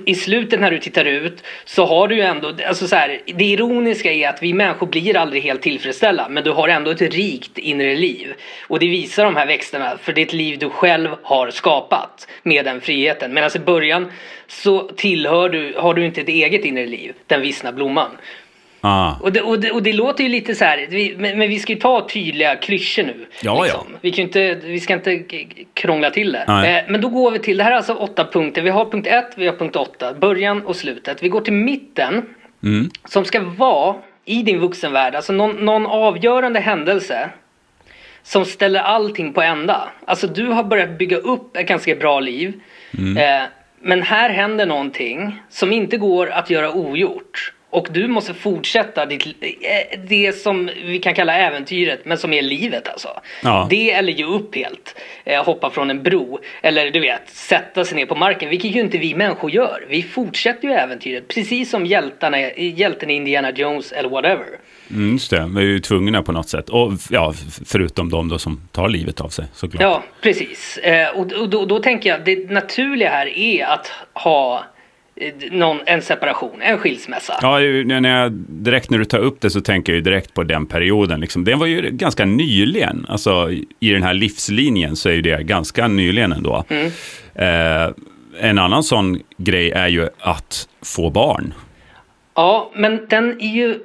[0.06, 1.42] i slutet när du tittar ut
[1.78, 5.16] så har du ju ändå, alltså så här, det ironiska är att vi människor blir
[5.16, 8.34] aldrig helt tillfredsställda, men du har ändå ett rikt inre liv.
[8.66, 12.28] Och det visar de här växterna för det är ett liv du själv har skapat
[12.42, 13.34] med den friheten.
[13.34, 14.12] Medan alltså i början
[14.46, 18.10] så tillhör du, har du inte ett eget inre liv, den vissna blomman.
[18.80, 21.48] Ah, Och det, och, det, och det låter ju lite så här, vi, men, men
[21.48, 23.26] vi ska ju ta tydliga klyschor nu.
[23.42, 23.86] Ja, ja.
[24.00, 25.24] Vi, kan inte, vi ska inte
[25.74, 26.44] krångla till det.
[26.66, 28.62] Eh, men då går vi till, det här är alltså åtta punkter.
[28.62, 31.22] Vi har punkt ett, vi har punkt åtta, början och slutet.
[31.22, 32.26] Vi går till mitten
[32.62, 37.30] mm, som ska vara i din vuxenvärld, alltså någon, någon avgörande händelse
[38.22, 39.88] som ställer allting på ända.
[40.04, 42.60] Alltså du har börjat bygga upp ett ganska bra liv.
[43.18, 43.42] Eh,
[43.80, 47.52] men här händer någonting som inte går att göra ogjort.
[47.70, 52.42] Och du måste fortsätta ditt, eh, det som vi kan kalla äventyret, men som är
[52.42, 53.08] livet alltså.
[53.42, 53.66] Ja.
[53.70, 55.00] Det eller ge upp helt.
[55.24, 56.38] Eh, hoppa från en bro.
[56.62, 58.50] Eller du vet, sätta sig ner på marken.
[58.50, 59.86] Vilket ju inte vi människor gör.
[59.88, 61.28] Vi fortsätter ju äventyret.
[61.28, 64.46] Precis som hjältarna, hjälten i Indiana Jones eller whatever.
[64.90, 66.68] mm, just det, vi är ju tvungna på något sätt.
[66.68, 67.34] Och ja,
[67.66, 69.82] förutom de då som tar livet av sig, såklart.
[69.82, 70.78] Ja, precis.
[70.78, 74.64] Eh, och då, då tänker jag det naturliga här är att ha
[75.50, 77.38] någon, en separation, en skilsmässa.
[77.42, 80.66] Ja, när jag, direkt när du tar upp det så tänker jag direkt på den
[80.66, 81.20] perioden.
[81.20, 81.44] Liksom.
[81.44, 83.06] Den var ju ganska nyligen.
[83.08, 83.50] Alltså
[83.80, 86.64] i den här livslinjen så är ju det ganska nyligen ändå.
[87.34, 87.90] Eh,
[88.40, 91.54] en annan sån grej är ju att få barn.
[92.34, 93.78] Ja, men den är ju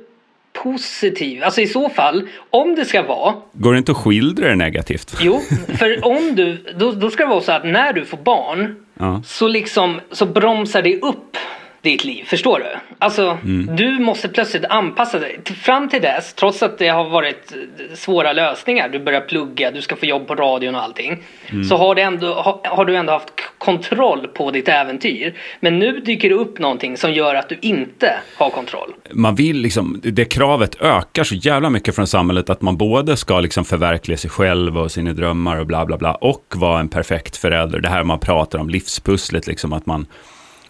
[0.53, 1.43] positiv.
[1.43, 5.17] Alltså i så fall, om det ska vara Går det inte att skildra det negativt?
[5.21, 5.41] Jo,
[5.77, 9.21] för om du, då, då ska det vara så att när du får barn Ja.
[9.25, 11.37] så liksom så bromsar det upp
[11.83, 12.95] ditt liv, förstår du?
[12.99, 13.37] Alltså,
[13.77, 15.39] du måste plötsligt anpassa dig.
[15.61, 19.81] Fram till dess, trots att det har varit eh, svåra lösningar, du börjar plugga, du
[19.81, 21.23] ska få jobb på radion och allting,
[21.69, 25.33] så har, det ändå, har, har du ändå haft kontroll på ditt äventyr.
[25.59, 28.93] Men nu dyker det upp någonting som gör att du inte har kontroll.
[29.11, 33.39] man vill liksom, det kravet ökar så jävla mycket från samhället att man både ska
[33.39, 37.37] liksom förverkliga sig själv och sina drömmar och bla bla bla och vara en perfekt
[37.37, 37.79] förälder.
[37.79, 40.05] Det här man pratar om, livspusslet, liksom att man,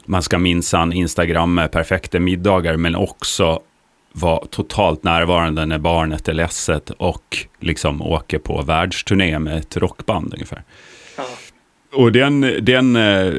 [0.05, 3.61] man ska minsann instagramma perfekta middagar men också
[4.13, 10.33] vara totalt närvarande när barnet är ledset och liksom åker på världsturné med ett rockband
[10.33, 10.63] ungefär.
[11.17, 11.23] Ja.
[11.93, 13.33] Och den, den eh,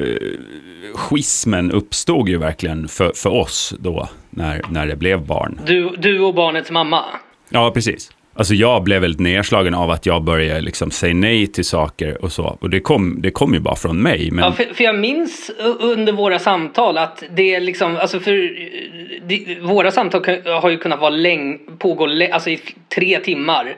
[0.93, 5.59] schismen uppstod ju verkligen för, för oss då, när, när det blev barn.
[5.65, 7.03] Du, du och barnets mamma.
[7.49, 8.11] Ja, precis.
[8.37, 12.31] Alltså jag blev väldigt nedslagen av att jag började liksom säga nej till saker och
[12.31, 12.57] så.
[12.61, 14.31] Och det kom, det kom ju bara från mig.
[14.31, 18.31] Men Ja, för, för jag minns under våra samtal att det är liksom, alltså för
[19.27, 22.59] det, våra samtal har ju kunnat vara läng, pågå alltså i
[22.95, 23.75] tre timmar.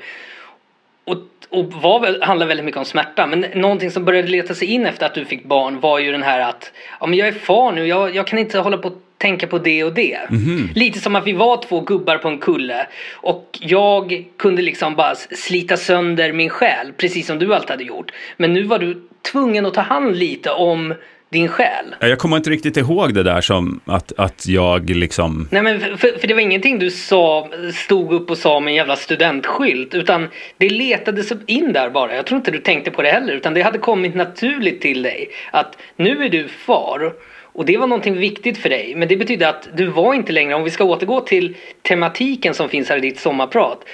[1.06, 1.18] Och,
[1.50, 3.28] och var handlar väldigt mycket om smärta.
[3.28, 6.24] Men någonting som började leta sig in efter att du fick barn var ju den
[6.24, 9.02] här att ja, men jag är far nu, jag, jag kan inte hålla på och
[9.18, 10.20] tänka på det och det.
[10.76, 15.16] Lite som att vi var två gubbar på en kulle och jag kunde liksom bara
[15.16, 18.12] slita sönder min själ precis som du alltid hade gjort.
[18.38, 19.02] Men nu var du
[19.32, 20.94] tvungen att ta hand lite om
[21.30, 21.96] din själ.
[22.00, 25.48] Jag kommer inte riktigt ihåg det där som att, att jag liksom...
[25.52, 28.76] Nej men för, för det var ingenting du sa, stod upp och sa med en
[28.76, 29.94] jävla studentskylt.
[29.94, 30.28] Utan
[30.58, 32.16] det letades in där bara.
[32.16, 33.34] Jag tror inte du tänkte på det heller.
[33.34, 35.30] Utan det hade kommit naturligt till dig.
[35.52, 37.14] Att nu är du far.
[37.58, 38.94] Och det var någonting viktigt för dig.
[38.96, 42.70] Men det betyder att du var inte längre, om vi ska återgå till tematiken som
[42.70, 43.86] finns här i ditt sommarprat.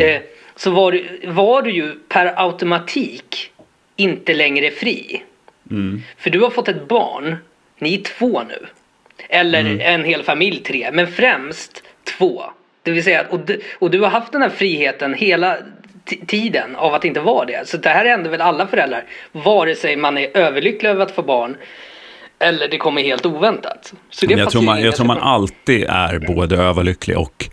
[0.00, 0.20] Eh,
[0.56, 3.50] så var du, var du ju per automatik
[3.96, 5.22] inte längre fri.
[6.18, 7.36] För du har fått ett barn,
[7.78, 8.66] ni är två nu.
[9.28, 12.42] Eller en hel familj tre, men främst två.
[12.82, 15.56] Det vill säga, och du, och du har haft den här friheten hela
[16.26, 17.68] tiden av att inte vara det.
[17.68, 19.04] Så det här händer väl alla föräldrar.
[19.32, 21.56] Vare sig man är överlycklig över att få barn
[22.42, 23.92] eller det kommer helt oväntat.
[24.10, 27.48] Så det Jag tror, man, jag tror man alltid är både överlycklig och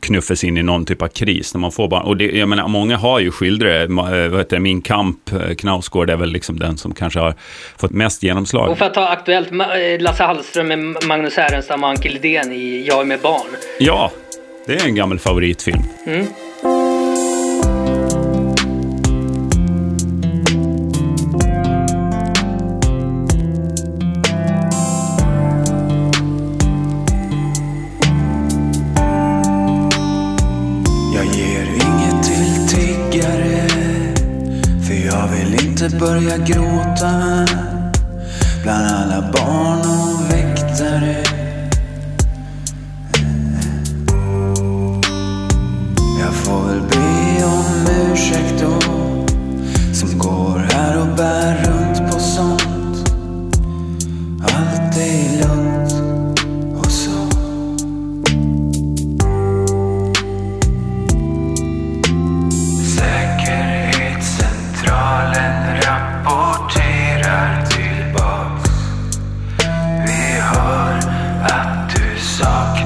[0.00, 2.02] knuffas in i någon typ av kris när man får barn.
[2.02, 6.10] Och det, jag menar, många har ju skildrat, eh, heter det, Min kamp, eh, Knausgård
[6.10, 7.34] är väl liksom den som kanske har
[7.76, 8.70] fått mest genomslag.
[8.70, 12.86] Och för att ta aktuellt, eh, Lasse Hallström med Magnus Härenstam och Anke Lidén i
[12.88, 13.46] Jag är med barn.
[13.78, 14.10] Ja,
[14.66, 15.82] det är en gammal favoritfilm.
[16.06, 16.26] Jag
[36.04, 37.46] börja gråta.
[38.62, 41.23] Bland alla barn och väktare.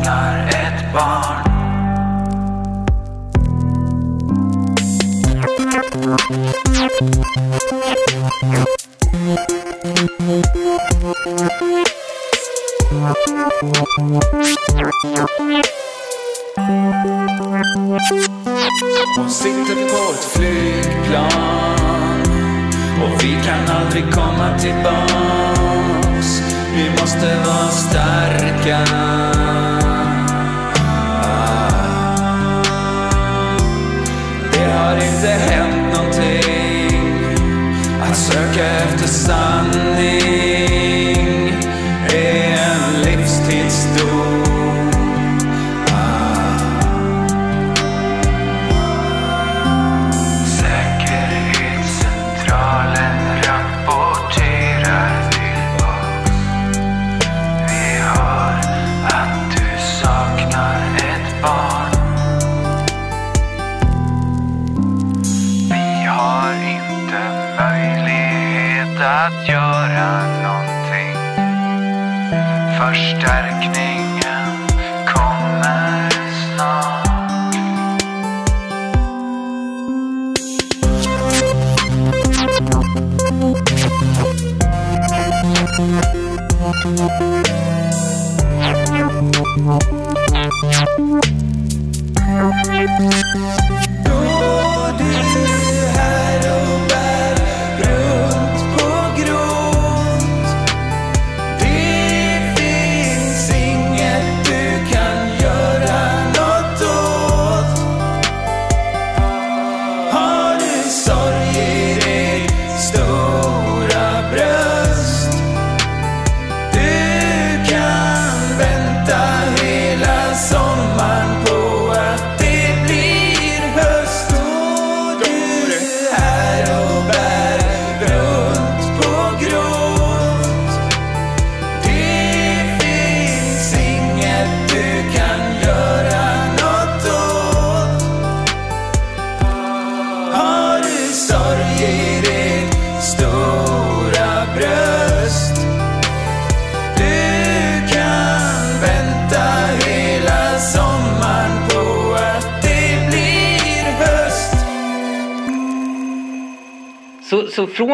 [0.09, 1.45] Saknar ett barn
[19.17, 21.29] Hon sitter på ett flygplan
[23.03, 26.43] och vi kan aldrig komma tillbaks.
[26.75, 29.48] Vi måste vara starka.
[34.89, 36.93] Har inte hänt någonting.
[38.03, 40.49] Att söka efter sanning
[72.79, 74.69] Förstärkningen
[75.07, 77.09] kommer snart.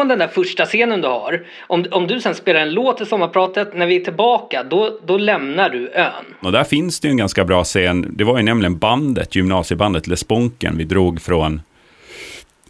[0.05, 3.05] Från den där första scenen du har, om, om du sen spelar en låt i
[3.05, 6.25] sommarpratet, när vi är tillbaka, då, då lämnar du ön.
[6.41, 8.13] Och där finns det ju en ganska bra scen.
[8.17, 11.61] Det var ju nämligen bandet, gymnasiebandet Les Bonken, vi drog från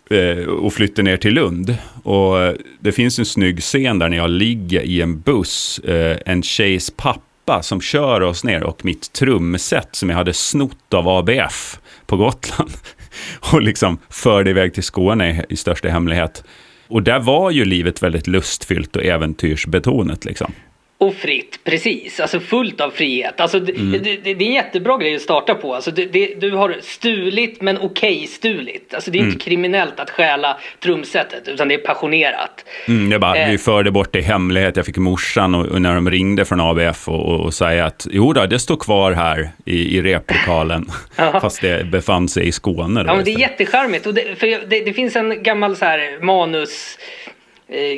[0.09, 1.77] eh, och flyttade ner till Lund.
[2.03, 6.17] Och eh, det finns en snygg scen där när jag ligger i en buss, eh,
[6.25, 11.07] en tjejs pappa som kör oss ner och mitt trumset som jag hade snott av
[11.07, 12.71] ABF på Gotland
[13.53, 16.43] och liksom förde iväg till Skåne i största hemlighet.
[16.87, 20.53] Och där var ju livet väldigt lustfyllt och äventyrsbetonat liksom.
[20.97, 22.19] Och fritt, precis.
[22.19, 23.39] Alltså fullt av frihet.
[23.41, 23.91] Alltså, det, Mm.
[23.91, 25.75] det, det, det är en jättebra grej att starta på.
[25.75, 28.93] Alltså, det, det, du har stulit men okej stulit.
[28.93, 29.33] Alltså, det är Mm.
[29.33, 32.65] inte kriminellt att stjäla trumsetet utan det är passionerat.
[32.87, 33.49] Mm, jag bara, Eh.
[33.51, 34.77] Vi förde bort det i hemlighet.
[34.77, 38.07] Jag fick morsan och, och när de ringde från ABF och, och, och säga att
[38.11, 40.91] jo då, det står kvar här i, i replokalen.
[41.15, 43.03] Fast det befann sig i Skåne.
[43.03, 44.05] Då Ja, men det är jättecharmigt.
[44.05, 46.97] Och det, för det, det finns en gammal så här manus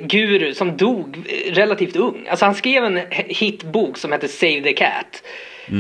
[0.02, 2.28] guru som dog eh, relativt ung.
[2.30, 5.24] Alltså han skrev en hitbok som hette Save the Cat.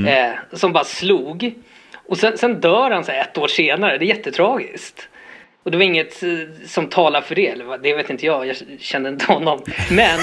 [0.07, 1.53] Eh, som bara slog.
[1.93, 3.97] Och sen, sen dör han så ett år senare.
[3.97, 5.09] Det är jättetragiskt.
[5.63, 6.29] Och det var inget eh,
[6.65, 7.47] som talar för det.
[7.47, 8.47] Eller det vet inte jag.
[8.47, 9.59] Jag kände inte honom.
[9.91, 10.19] Men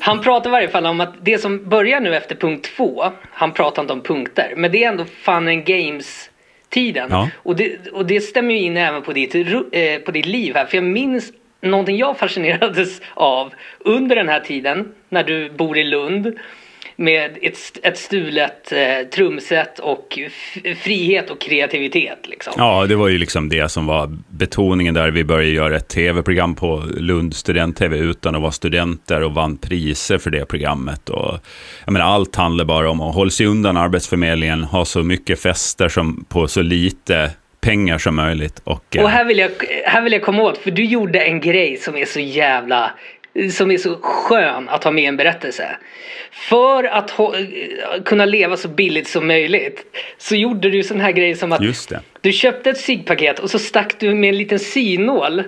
[0.00, 3.04] han pratar i varje fall om att det som börjar nu efter punkt två.
[3.32, 4.54] Han pratar inte om punkter.
[4.56, 6.30] Men det är ändå fun and games
[6.68, 7.08] tiden.
[7.10, 7.30] Ja.
[7.36, 10.66] Och, det, och det stämmer ju in även på ditt, eh, på ditt liv här.
[10.66, 15.84] För jag minns någonting jag fascinerades av under den här tiden när du bor i
[15.84, 16.38] Lund.
[17.00, 20.18] Med ett, ett stulet eh, trumset och
[20.76, 22.18] frihet och kreativitet.
[22.28, 22.52] Liksom.
[22.56, 25.10] Ja, det var ju liksom det som var betoningen där.
[25.10, 30.18] Vi började göra ett tv-program på Lund student-tv utan att vara studenter och vann priser
[30.18, 31.08] för det programmet.
[31.08, 31.38] Och,
[31.84, 35.88] jag menar, allt handlar bara om att hålla sig undan Arbetsförmedlingen, ha så mycket fester
[35.88, 37.30] som på så lite
[37.68, 38.60] pengar som möjligt.
[38.64, 39.50] Och, eh, Och här vill, jag,
[39.84, 42.90] här vill jag komma åt, för du gjorde en grej som är så jävla
[43.52, 45.76] som är så skön att ha med en berättelse.
[46.32, 47.14] För att
[48.04, 49.84] kunna leva så billigt som möjligt
[50.18, 51.62] så gjorde du sån här grej som att
[52.20, 55.42] du köpte ett ciggpaket och så stack du med en liten synål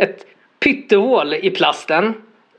[0.00, 0.26] ett
[0.60, 2.14] pyttehål i plasten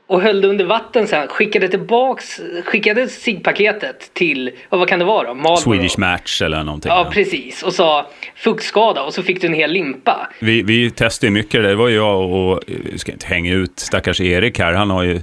[0.08, 1.28] och höll det under vatten sen.
[1.28, 5.34] Skickade tillbaks, skickade ciggpaketet till, och vad kan det vara då?
[5.34, 5.56] Marlboro.
[5.56, 6.90] Swedish Match eller någonting.
[6.90, 7.62] Ja, precis.
[7.62, 10.28] Och sa fuktskada och så fick du en hel limpa.
[10.40, 14.58] Vi, vi testade mycket, det var jag och, jag ska inte hänga ut stackars Erik
[14.58, 15.20] här, han har ju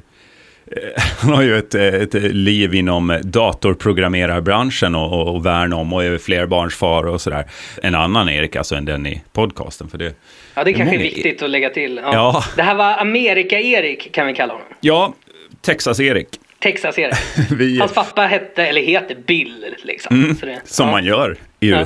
[1.20, 6.18] han har ju ett, ett liv inom datorprogrammerarbranschen och, och, och värn om och är
[6.18, 7.46] flerbarnsfar och sådär.
[7.84, 9.90] En annan Erik alltså än den i podcasten.
[9.90, 10.14] För det,
[10.54, 12.00] Ja, det kanske är viktigt att lägga till.
[12.04, 12.14] Ja.
[12.14, 12.44] Ja.
[12.56, 14.68] Det här var Amerika-Erik kan vi kalla honom.
[14.82, 15.14] ja,
[15.62, 16.28] Texas-Erik.
[16.60, 17.16] Texas-Erik.
[17.52, 20.36] Vi- Hans pappa hette, eller heter Bill liksom.
[20.40, 21.86] Så det, Mm, Som ja, man gör i Ja.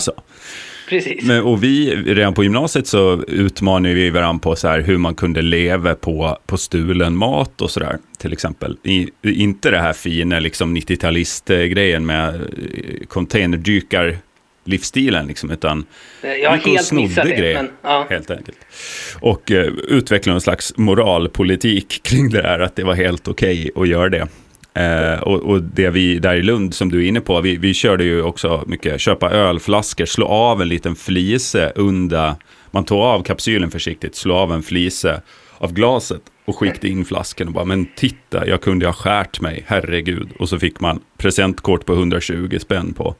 [0.89, 1.25] Precis.
[1.25, 5.15] Men, och vi, redan på gymnasiet så utmanade vi varandra på så här hur man
[5.15, 7.97] kunde leva på, på stulen mat och sådär.
[8.17, 8.77] Till exempel.
[8.83, 14.17] I, inte det här fina liksom 90-talist-grejen med eh, containerdykar
[14.65, 15.85] livsstilen liksom, utan
[16.41, 17.35] Jag har helt snodde det.
[17.35, 18.07] grejer, Men, ja.
[18.09, 18.57] helt enkelt.
[19.19, 23.87] Och eh, utvecklade en slags moralpolitik kring det där, att det var helt okej att
[23.87, 24.27] göra det.
[24.73, 27.73] Eh, och, och det vi där i Lund, som du är inne på, vi, vi
[27.73, 32.35] körde ju också mycket, köpa ölflaskor, slå av en liten flise eh, under,
[32.71, 35.19] man tog av kapsylen försiktigt, slå av en flise eh,
[35.57, 39.63] av glaset och skickade in flaskan och bara, men titta, jag kunde ha skärt mig,
[39.67, 40.29] herregud.
[40.39, 43.15] Och så fick man presentkort på 120 spänn på,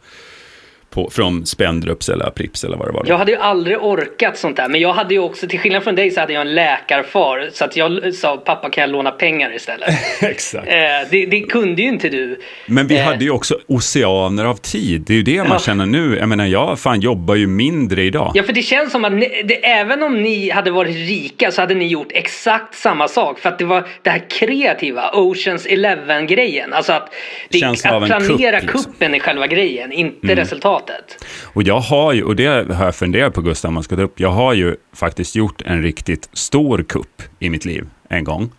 [0.90, 3.04] på, från Spendrups eller Prips eller vad det var.
[3.08, 4.70] Jag hade ju aldrig orkat sånt där.
[4.70, 7.50] Men jag hade ju också, till skillnad från dig så hade jag en läkarfar.
[7.54, 9.90] Så att jag sa pappa kan jag låna pengar istället.
[10.22, 10.68] Exakt.
[10.68, 10.74] eh,
[11.12, 12.40] det, det kunde ju inte du.
[12.66, 13.04] Men vi Eh.
[13.06, 15.02] hade ju också oceaner av tid.
[15.08, 15.60] Det är ju det man Ja.
[15.60, 16.18] känner nu.
[16.20, 18.32] Jag menar, jag fan jobbar ju mindre idag.
[18.36, 21.62] Ja, för det känns som att ni, det, även om ni hade varit rika så
[21.62, 23.40] hade ni gjort exakt samma sak.
[23.40, 26.74] För att det var det här kreativa, Oceans Eleven-grejen.
[26.74, 27.14] Alltså att,
[27.50, 28.84] det, att planera kupp, liksom.
[28.94, 30.79] kuppen är själva grejen, inte resultatet.
[31.44, 34.20] Och jag har ju, och det har jag funderat på Gustav, man ska ta upp.
[34.20, 38.52] Jag har ju faktiskt gjort en riktigt stor kupp i mitt liv en gång.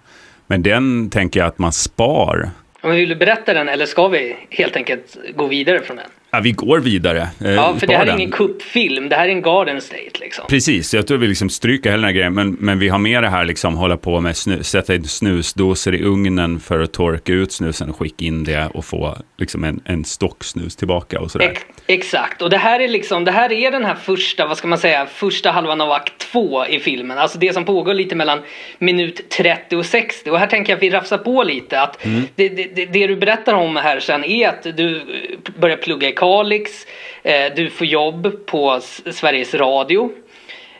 [0.46, 2.50] Men den tänker jag att man spar.
[2.82, 6.10] Om vill du berätta den eller ska vi helt enkelt gå vidare från den?
[6.32, 7.28] Ja, vi går vidare.
[7.44, 10.44] Eh, Ja, för det här är ingen kuppfilm, det här är en Garden State liksom.
[10.48, 13.22] Precis, jag tror vi liksom stryker hela den här grejen, men, men vi har med
[13.22, 17.32] det här liksom hålla på med snu, sätta in snusdoser i ugnen för att torka
[17.32, 21.30] ut snusen och skicka in det och få liksom en, en stock snus tillbaka och
[21.30, 21.46] sådär.
[21.48, 24.68] Ex- exakt, och det här är liksom, det här är den här första, vad ska
[24.68, 27.18] man säga, första halvan av akt två i filmen.
[27.18, 28.38] Alltså det som pågår lite mellan
[28.78, 30.30] minut 30 och 60.
[30.30, 31.80] Och här tänker jag att vi rafsar på lite.
[31.80, 31.98] Att
[32.36, 35.02] det, det, det, det du berättar om här sen är att du
[35.60, 36.86] börjar plugga Kalix.
[37.22, 40.12] Eh, du får jobb på Sveriges Radio.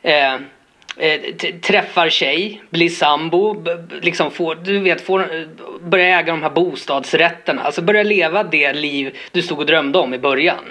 [0.02, 0.34] Eh,
[0.96, 1.20] eh,
[1.62, 3.64] träffar tjej, blir sambo,
[4.02, 5.28] liksom får, du vet, får,
[5.88, 7.62] börjar äga de här bostadsrätterna.
[7.62, 10.64] Alltså börjar leva det liv du stod och drömde om i början.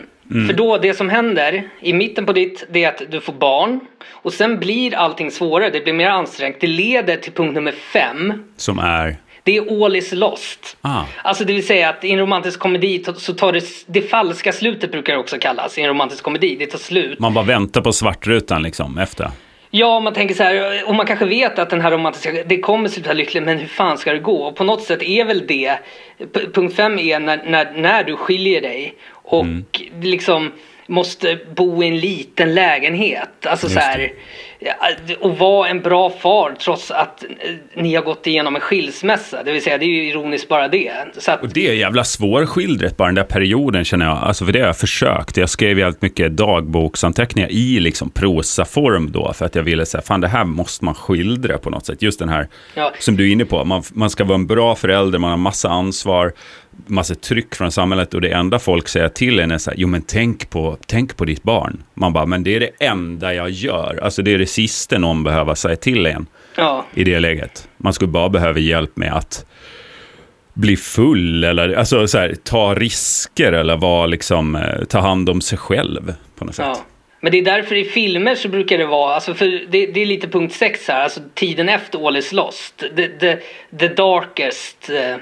[0.47, 3.79] För då, det som händer i mitten på ditt, det är att du får barn.
[4.07, 6.57] Och sen blir allting svårare, det blir mer ansträngt.
[6.59, 8.43] Det leder till punkt nummer fem.
[8.57, 9.17] Som är...
[9.49, 10.77] Det är all is lost.
[10.81, 11.03] Ah.
[11.23, 14.91] Alltså det vill säga att i en romantisk komedi så tar det, det falska slutet
[14.91, 16.55] brukar det också kallas i en romantisk komedi.
[16.59, 17.19] Det tar slut.
[17.19, 19.31] Man bara väntar på svartrutan liksom efter.
[19.71, 22.89] Ja, man tänker så här, och man kanske vet att den här romantiska, det kommer
[22.89, 24.43] sluta lyckligt, men hur fan ska det gå?
[24.43, 25.77] Och på något sätt är väl det,
[26.53, 29.65] punkt fem är när, när, när du skiljer dig och Mm.
[30.01, 30.51] liksom
[30.87, 33.45] måste bo i en liten lägenhet.
[33.45, 34.11] Alltså Just så här,
[35.19, 37.29] och vara en bra far trots att eh,
[37.75, 39.43] ni har gått igenom en skilsmässa.
[39.43, 40.91] Det vill säga, det är ju ironiskt bara det.
[41.27, 44.17] Att, Och det är jävla svårskildret, bara den där perioden känner jag.
[44.17, 45.37] Alltså för det har jag försökt.
[45.37, 49.33] Jag skrev jävligt mycket dagboksanteckningar i liksom prosaform då.
[49.33, 52.01] För att jag ville säga, fan det här måste man skildra på något sätt.
[52.01, 52.91] Just den här, Ja.
[52.99, 53.65] som du är inne på.
[53.65, 56.33] Man, man ska vara en bra förälder, man har massa ansvar,
[56.87, 58.13] massa tryck från samhället.
[58.13, 61.17] Och det enda folk säger till en är så här, jo men tänk på, tänk
[61.17, 61.83] på ditt barn.
[61.93, 63.99] Man bara, men det är det enda jag gör.
[64.03, 66.85] Alltså det är det sista någon behöver säga till en ja.
[66.93, 67.67] i det läget.
[67.77, 69.45] Man skulle bara behöva hjälp med att
[70.53, 75.41] bli full eller alltså, så här, ta risker eller vara, liksom, eh, ta hand om
[75.41, 76.65] sig själv på något sätt.
[76.65, 76.85] Ja.
[77.21, 80.05] Men det är därför i filmer så brukar det vara, alltså för det, det är
[80.05, 82.83] lite punkt 6 här, alltså tiden efter All is lost.
[82.95, 83.37] The, the,
[83.79, 85.15] the darkest eh,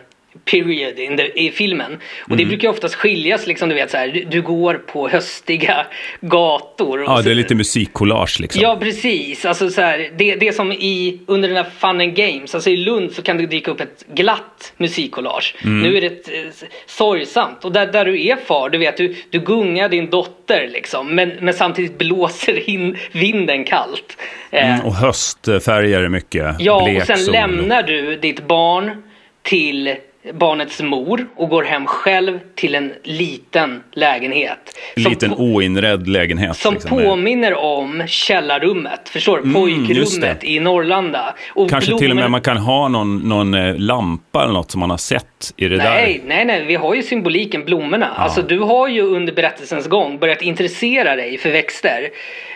[0.51, 1.97] period in the, i filmen.
[2.21, 2.37] Och Mm.
[2.37, 5.85] det brukar oftast skiljas liksom, du vet så här, du, går på höstiga
[6.21, 7.03] gator.
[7.03, 8.61] och Ja, det är lite musikcollage liksom.
[8.61, 9.45] Ja, precis.
[9.45, 12.55] Alltså så här, det, det är som i, under den här Fun and Games.
[12.55, 15.55] Alltså i Lund så kan det dyka upp ett glatt musikcollage.
[15.63, 15.79] Mm.
[15.81, 17.65] Nu är det ett, eh, sorgsamt.
[17.65, 21.15] Och där, där du är far, du vet, du, du gungar din dotter liksom.
[21.15, 24.17] Men, men samtidigt blåser in vinden kallt.
[24.51, 26.55] Eh, Mm, och höstfärger är mycket.
[26.59, 27.33] ja, blek och sen sol.
[27.33, 29.03] lämnar du ditt barn
[29.43, 29.95] till
[30.33, 34.57] barnets mor och går hem själv till en liten lägenhet.
[34.95, 36.55] En Som liten oinredd lägenhet.
[36.57, 39.43] som liksom, påminner om källarrummet, förstår du?
[39.43, 40.47] Mm, Pojkrummet det.
[40.49, 41.35] i Norrlanda.
[41.55, 44.71] Och Kanske till och med blommor- man kan ha någon, någon eh, lampa eller något
[44.71, 45.85] som man har sett i det Nej,
[46.23, 46.27] där.
[46.27, 48.07] nej, nej, vi har ju symboliken blommorna.
[48.15, 52.09] Alltså du har ju under berättelsens gång börjat intressera dig för växter.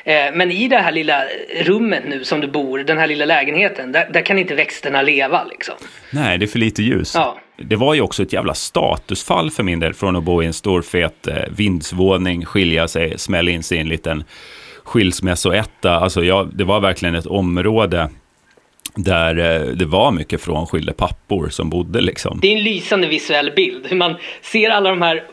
[0.03, 1.23] Eh, men i det här lilla
[1.61, 5.43] rummet nu som du bor, den här lilla lägenheten, där, där kan inte växterna leva
[5.43, 5.75] liksom.
[6.11, 7.15] Nej, det är för lite ljus.
[7.15, 7.37] Ja.
[7.65, 10.53] Det var ju också ett jävla statusfall för min del från att bo i en
[10.53, 14.23] stor fet eh, vindsvåning, skilja sig, smälla in sig i en liten
[14.83, 15.91] skilsmässoetta.
[15.95, 18.09] Alltså jag, det var verkligen ett område
[18.95, 22.39] där eh, det var mycket frånskilda pappor som bodde liksom.
[22.41, 23.87] Det är en lysande visuell bild.
[23.89, 25.23] Hur man ser alla de här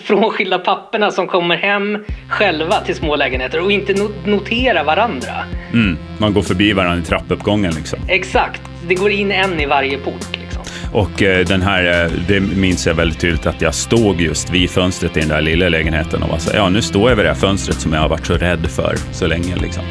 [0.00, 5.32] frånskilda papperna som kommer hem själva till små lägenheter och inte no- noterar varandra.
[5.72, 7.98] Mm, man går förbi varandra i trappuppgången liksom.
[8.08, 10.45] Exakt, det går in en i varje port.
[10.92, 14.70] Och eh, den här, eh, det minns jag väldigt tydligt att jag stod just vid
[14.70, 17.28] fönstret i den där lilla lägenheten och var så ja nu står jag vid det
[17.28, 19.84] här fönstret som jag har varit så rädd för så länge liksom.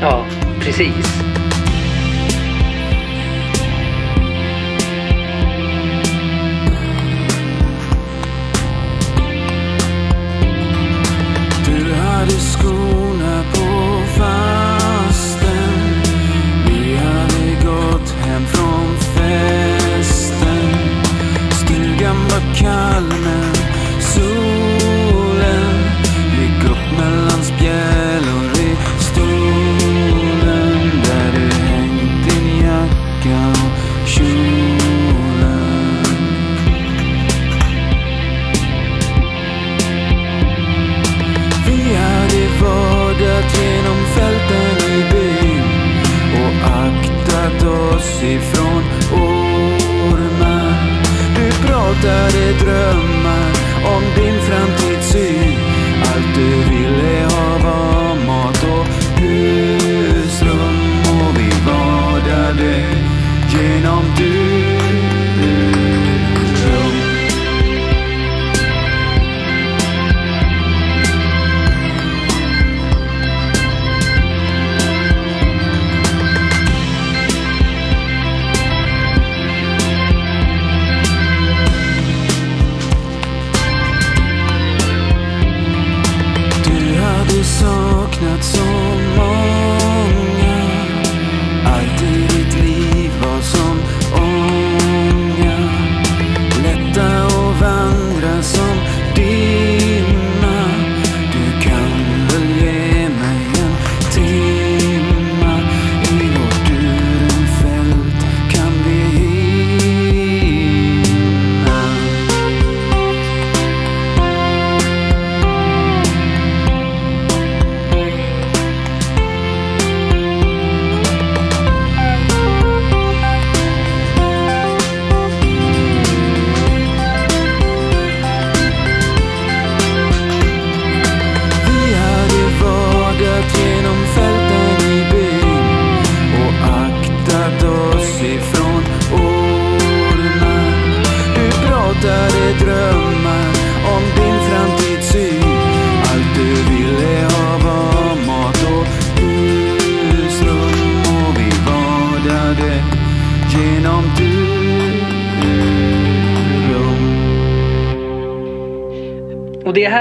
[0.00, 0.26] Ja,
[0.60, 1.43] precis.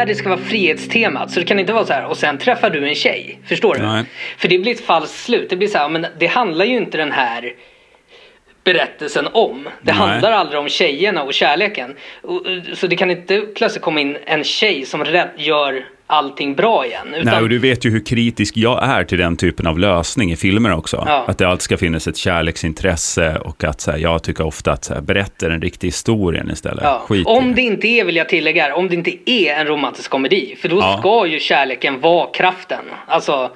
[0.04, 1.32] Och det ska vara frihetstemat.
[1.32, 3.39] Så det kan inte vara så här och sen träffar du en tjej.
[3.45, 3.82] Förstår du?
[3.82, 4.04] Nej.
[4.38, 5.49] För det blir ett falskt slut.
[5.49, 7.54] Det blir så här, men det handlar ju inte den här
[8.64, 9.64] berättelsen om.
[9.64, 9.93] Det Nej.
[9.93, 11.95] handlar aldrig om tjejerna och kärleken.
[12.74, 17.08] Så det kan inte plötsligt komma in en tjej som rätt gör allting bra igen.
[17.14, 20.32] Utan, Nej, och du vet ju hur kritisk jag är till den typen av lösning
[20.32, 21.04] i filmer också.
[21.08, 21.26] Ja.
[21.28, 24.84] Att det alltid ska finnas ett kärleksintresse och att så här, jag tycker ofta att
[24.84, 26.84] så här, berätta den riktiga historien istället.
[26.84, 27.04] Ja.
[27.08, 30.56] Skit Om det inte är, vill jag tillägga, om det inte är en romantisk komedi.
[30.62, 30.97] För då Ja.
[30.99, 32.86] ska ju kärleken vara kraften.
[33.08, 33.51] Alltså,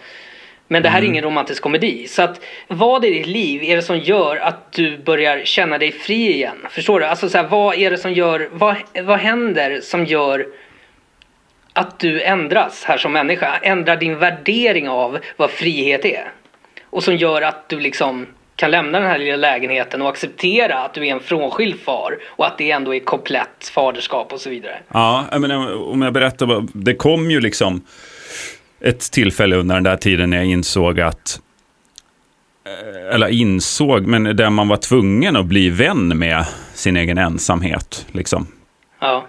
[0.68, 1.08] men det här Mm.
[1.10, 2.08] är ingen romantisk komedi.
[2.08, 5.92] Så att vad i ditt liv är det som gör att du börjar känna dig
[5.92, 6.58] fri igen?
[6.70, 7.06] Förstår du?
[7.06, 10.46] Alltså så här, vad är det som gör, vad, vad händer som gör
[11.78, 13.58] att du ändras här som människa?
[13.62, 16.32] Ändrar din värdering av vad frihet är?
[16.84, 20.94] Och som gör att du liksom kan lämna den här lilla lägenheten och acceptera att
[20.94, 24.80] du är en frånskild far och att det ändå är komplett faderskap och så vidare.
[24.94, 27.82] Ja, menar, om jag berättar, det kom ju liksom
[28.80, 31.42] ett tillfälle under den där tiden när jag insåg att,
[32.66, 38.06] eh, eller insåg, men där man var tvungen att bli vän med sin egen ensamhet.
[38.12, 38.48] Liksom.
[39.00, 39.28] Ja,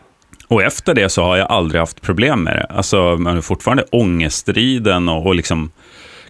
[0.49, 2.67] Och efter det så har jag aldrig haft problem med det.
[2.77, 5.71] Alltså, man är fortfarande ångestriden och, och liksom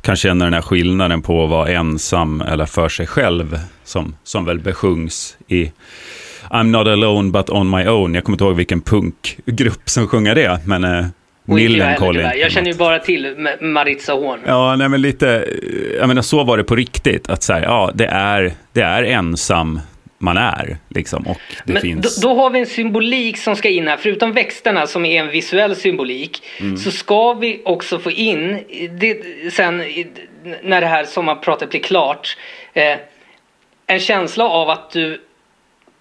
[0.00, 4.44] kan känna den här skillnaden på att vara ensam eller för sig själv, som, som
[4.44, 5.72] väl besjungs i
[6.50, 8.14] I'm not alone but on my own.
[8.14, 12.30] Jag kommer inte ihåg vilken punkgrupp som sjunger det, men eh, jag Millencolin.
[12.36, 14.40] Jag känner ju bara till Ma- Maritza Horn.
[14.46, 15.48] Ja, nej men lite,
[15.98, 17.28] jag menar så var det på riktigt.
[17.30, 19.80] Att säga, ja, det är, det är ensam
[20.18, 21.26] man är, liksom.
[21.26, 22.20] Och det Men finns...
[22.20, 23.96] då, då har vi en symbolik som ska in här.
[23.96, 26.76] Förutom växterna som är en visuell symbolik Mm.
[26.76, 28.64] så ska vi också få in,
[28.98, 29.82] det, sen
[30.62, 32.36] när det här sommarpratet blir klart,
[32.72, 32.98] eh,
[33.86, 35.20] en känsla av att du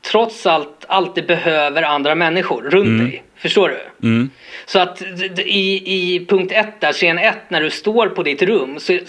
[0.01, 3.23] trots allt alltid behöver andra människor runt dig.
[3.37, 4.07] Förstår du?
[4.07, 4.29] Mm.
[4.65, 5.01] Så att
[5.39, 8.99] i, i punkt ett där, scen ett, när du står på ditt rum så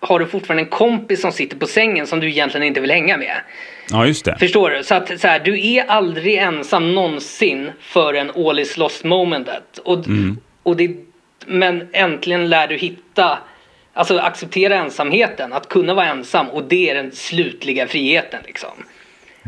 [0.00, 3.16] har du fortfarande en kompis som sitter på sängen som du egentligen inte vill hänga
[3.16, 3.36] med.
[3.90, 4.36] Ja, just det.
[4.38, 4.82] Förstår du?
[4.84, 9.78] Så att så här, du är aldrig ensam någonsin förrän all is lost momentet.
[9.78, 9.98] Och,
[10.62, 10.90] och det,
[11.46, 13.38] men äntligen lär du hitta,
[13.92, 18.84] alltså acceptera ensamheten, att kunna vara ensam och det är den slutliga friheten liksom.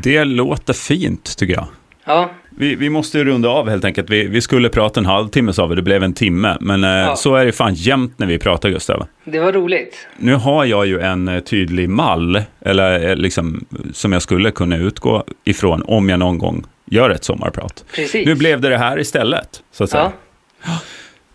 [0.02, 1.66] Det låter fint, tycker jag.
[2.04, 4.10] Ja, Vi, vi måste ju runda av helt enkelt.
[4.10, 6.56] Vi, vi skulle prata en halvtimme sa vi, det blev en timme.
[6.60, 9.06] Men eh, så är det fan jämt när vi pratar Gustav.
[9.24, 10.06] det var roligt.
[10.16, 14.76] Nu har jag ju en eh, tydlig mall, eller eh, liksom, som jag skulle kunna
[14.76, 17.84] utgå ifrån om jag någon gång gör ett sommarprat.
[17.94, 18.26] Precis.
[18.26, 20.12] Nu blev det det här istället, så att säga.
[20.64, 20.70] Ja.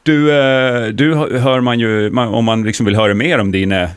[0.06, 3.89] Du, eh, du hör man ju, om man liksom vill höra mer om dina eh,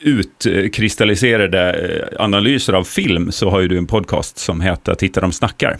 [0.00, 5.32] utkristalliserade eh, analyser av film, så har ju du en podcast som heter Titta de
[5.32, 5.76] snackar.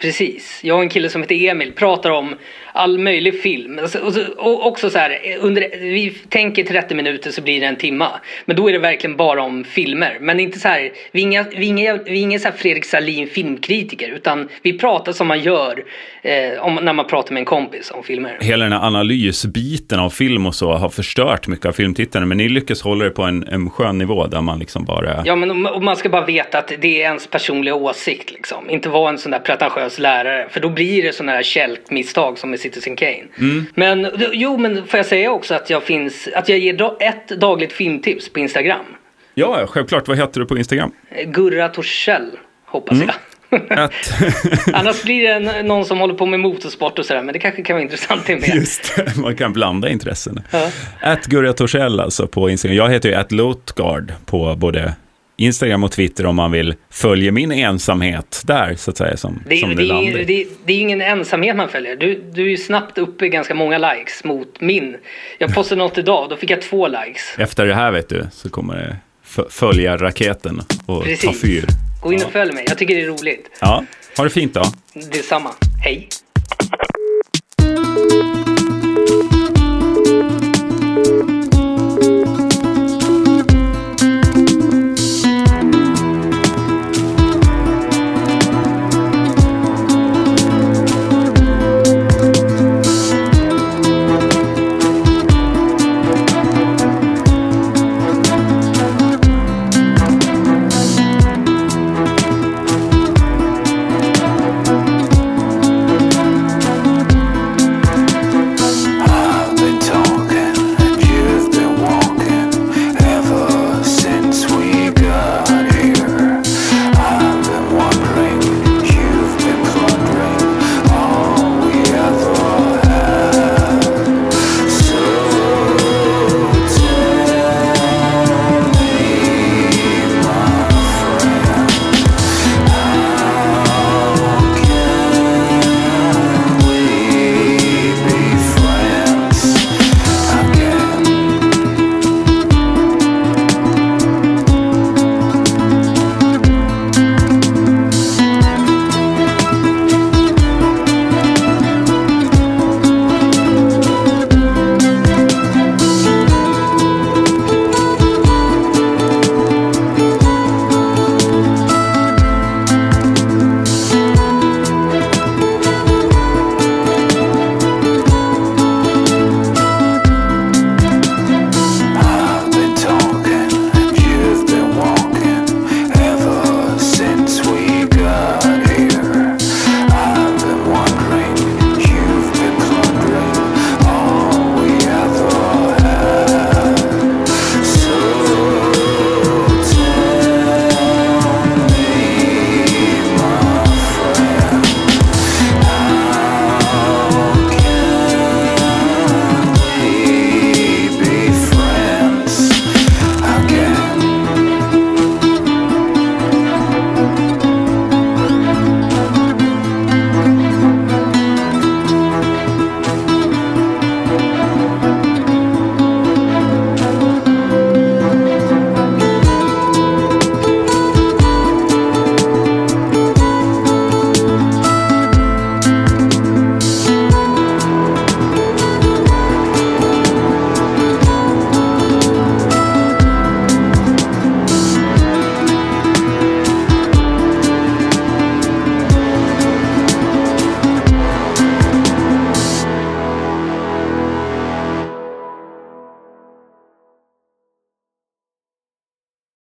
[0.00, 0.60] Precis.
[0.62, 2.34] Jag och en kille som heter Emil pratar om
[2.72, 3.78] all möjlig film.
[3.78, 7.76] Och, så- och också så här, under, vi tänker 30 minuter så blir det en
[7.76, 8.08] timma.
[8.44, 10.18] Men då är det verkligen bara om filmer.
[10.20, 12.56] Men inte så här, vi är inga, vi är inga, vi är inga så här
[12.56, 14.08] Fredrik Salin filmkritiker.
[14.08, 15.84] Utan vi pratar som man gör
[16.22, 18.38] eh, om, när man pratar med en kompis om filmer.
[18.40, 22.48] Hela den här analysbiten av film och så har förstört mycket av filmtittarna, men ni
[22.48, 25.22] lyckas hålla det på en, en skön nivå där man liksom bara...
[25.24, 28.70] Ja men om man ska bara veta att det är ens personliga åsikt liksom.
[28.70, 30.46] Inte vara en sån där pretentiös lärare.
[30.50, 33.24] För då blir det sådana där kälkmisstag som med Citizen Kane.
[33.74, 37.72] Men jo men får jag säga också att jag finns, att jag ger ett dagligt
[37.72, 38.84] filmtips på Instagram.
[39.34, 40.08] Ja, självklart.
[40.08, 40.92] Vad heter du på Instagram?
[41.10, 42.30] Eh, Gurra Torssell
[42.66, 43.14] hoppas jag.
[43.78, 44.12] Att,
[44.72, 47.22] Annars blir det någon som håller på med motorsport och sådär.
[47.22, 48.54] Men det kanske kan vara intressant det med.
[48.54, 50.40] just det, man kan blanda intressen.
[50.50, 50.70] Ja.
[51.00, 52.76] Att Gurra Torssell alltså på Instagram.
[52.76, 54.94] Jag heter ju att Lotgard på både
[55.40, 59.56] Instagram och Twitter om man vill följa min ensamhet där, så att säga, som Det,
[59.56, 59.82] som är- det
[60.18, 61.96] det, det, är- det är ingen ensamhet man följer.
[61.96, 64.96] Du, du är ju snabbt uppe i ganska många likes mot min.
[65.38, 67.22] Jag postade något idag, då fick jag två likes.
[67.38, 68.96] Efter det här, vet du, så kommer det
[69.50, 71.40] följa raketen och ta Precis.
[71.42, 71.64] fyr.
[72.02, 73.50] Gå in och följ mig, jag tycker det är roligt.
[73.60, 73.84] Ja,
[74.16, 74.62] ha det fint då.
[74.94, 75.50] Detsamma.
[75.84, 76.08] Hej!
[81.02, 81.30] Thank